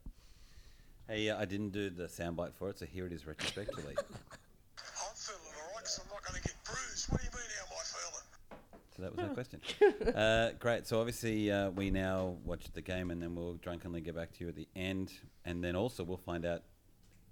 Hey, 1.08 1.30
uh, 1.30 1.40
I 1.42 1.46
didn't 1.46 1.72
do 1.72 1.90
the 1.90 2.04
soundbite 2.04 2.54
for 2.54 2.70
it, 2.70 2.78
so 2.80 2.86
here 2.86 3.06
it 3.08 3.12
is 3.14 3.26
retrospectively. 3.26 3.96
I'm 3.98 5.16
feeling 5.16 5.42
all 5.58 5.74
right 5.76 5.84
'cause 5.84 6.00
I'm 6.04 6.10
not 6.14 6.24
going 6.24 6.40
to 6.42 6.48
get 6.48 6.56
bruised. 6.64 7.10
What 7.12 7.20
do 7.20 7.26
you 7.26 7.32
mean, 7.34 7.50
how 7.58 7.66
am 7.66 7.72
I 7.74 7.84
feeling? 7.84 8.28
So 9.00 9.06
that 9.06 9.16
was 9.16 9.28
no 9.28 9.34
question. 9.34 9.62
Uh, 10.16 10.52
great. 10.60 10.86
So 10.86 11.00
obviously 11.00 11.50
uh, 11.52 11.70
we 11.70 11.90
now 11.90 12.36
watch 12.44 12.66
the 12.74 12.82
game, 12.82 13.12
and 13.12 13.22
then 13.22 13.36
we'll 13.36 13.54
drunkenly 13.56 14.02
get 14.02 14.16
back 14.16 14.34
to 14.34 14.44
you 14.44 14.50
at 14.50 14.56
the 14.56 14.68
end, 14.76 15.14
and 15.46 15.64
then 15.64 15.76
also 15.76 16.04
we'll 16.04 16.18
find 16.18 16.46
out 16.46 16.64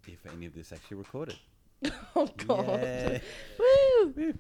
if 0.08 0.20
any 0.34 0.46
of 0.46 0.54
this 0.54 0.72
actually 0.72 0.98
recorded. 0.98 1.36
Oh 2.16 2.28
God. 2.48 2.80
Yeah. 2.82 3.20
Woo. 3.60 4.34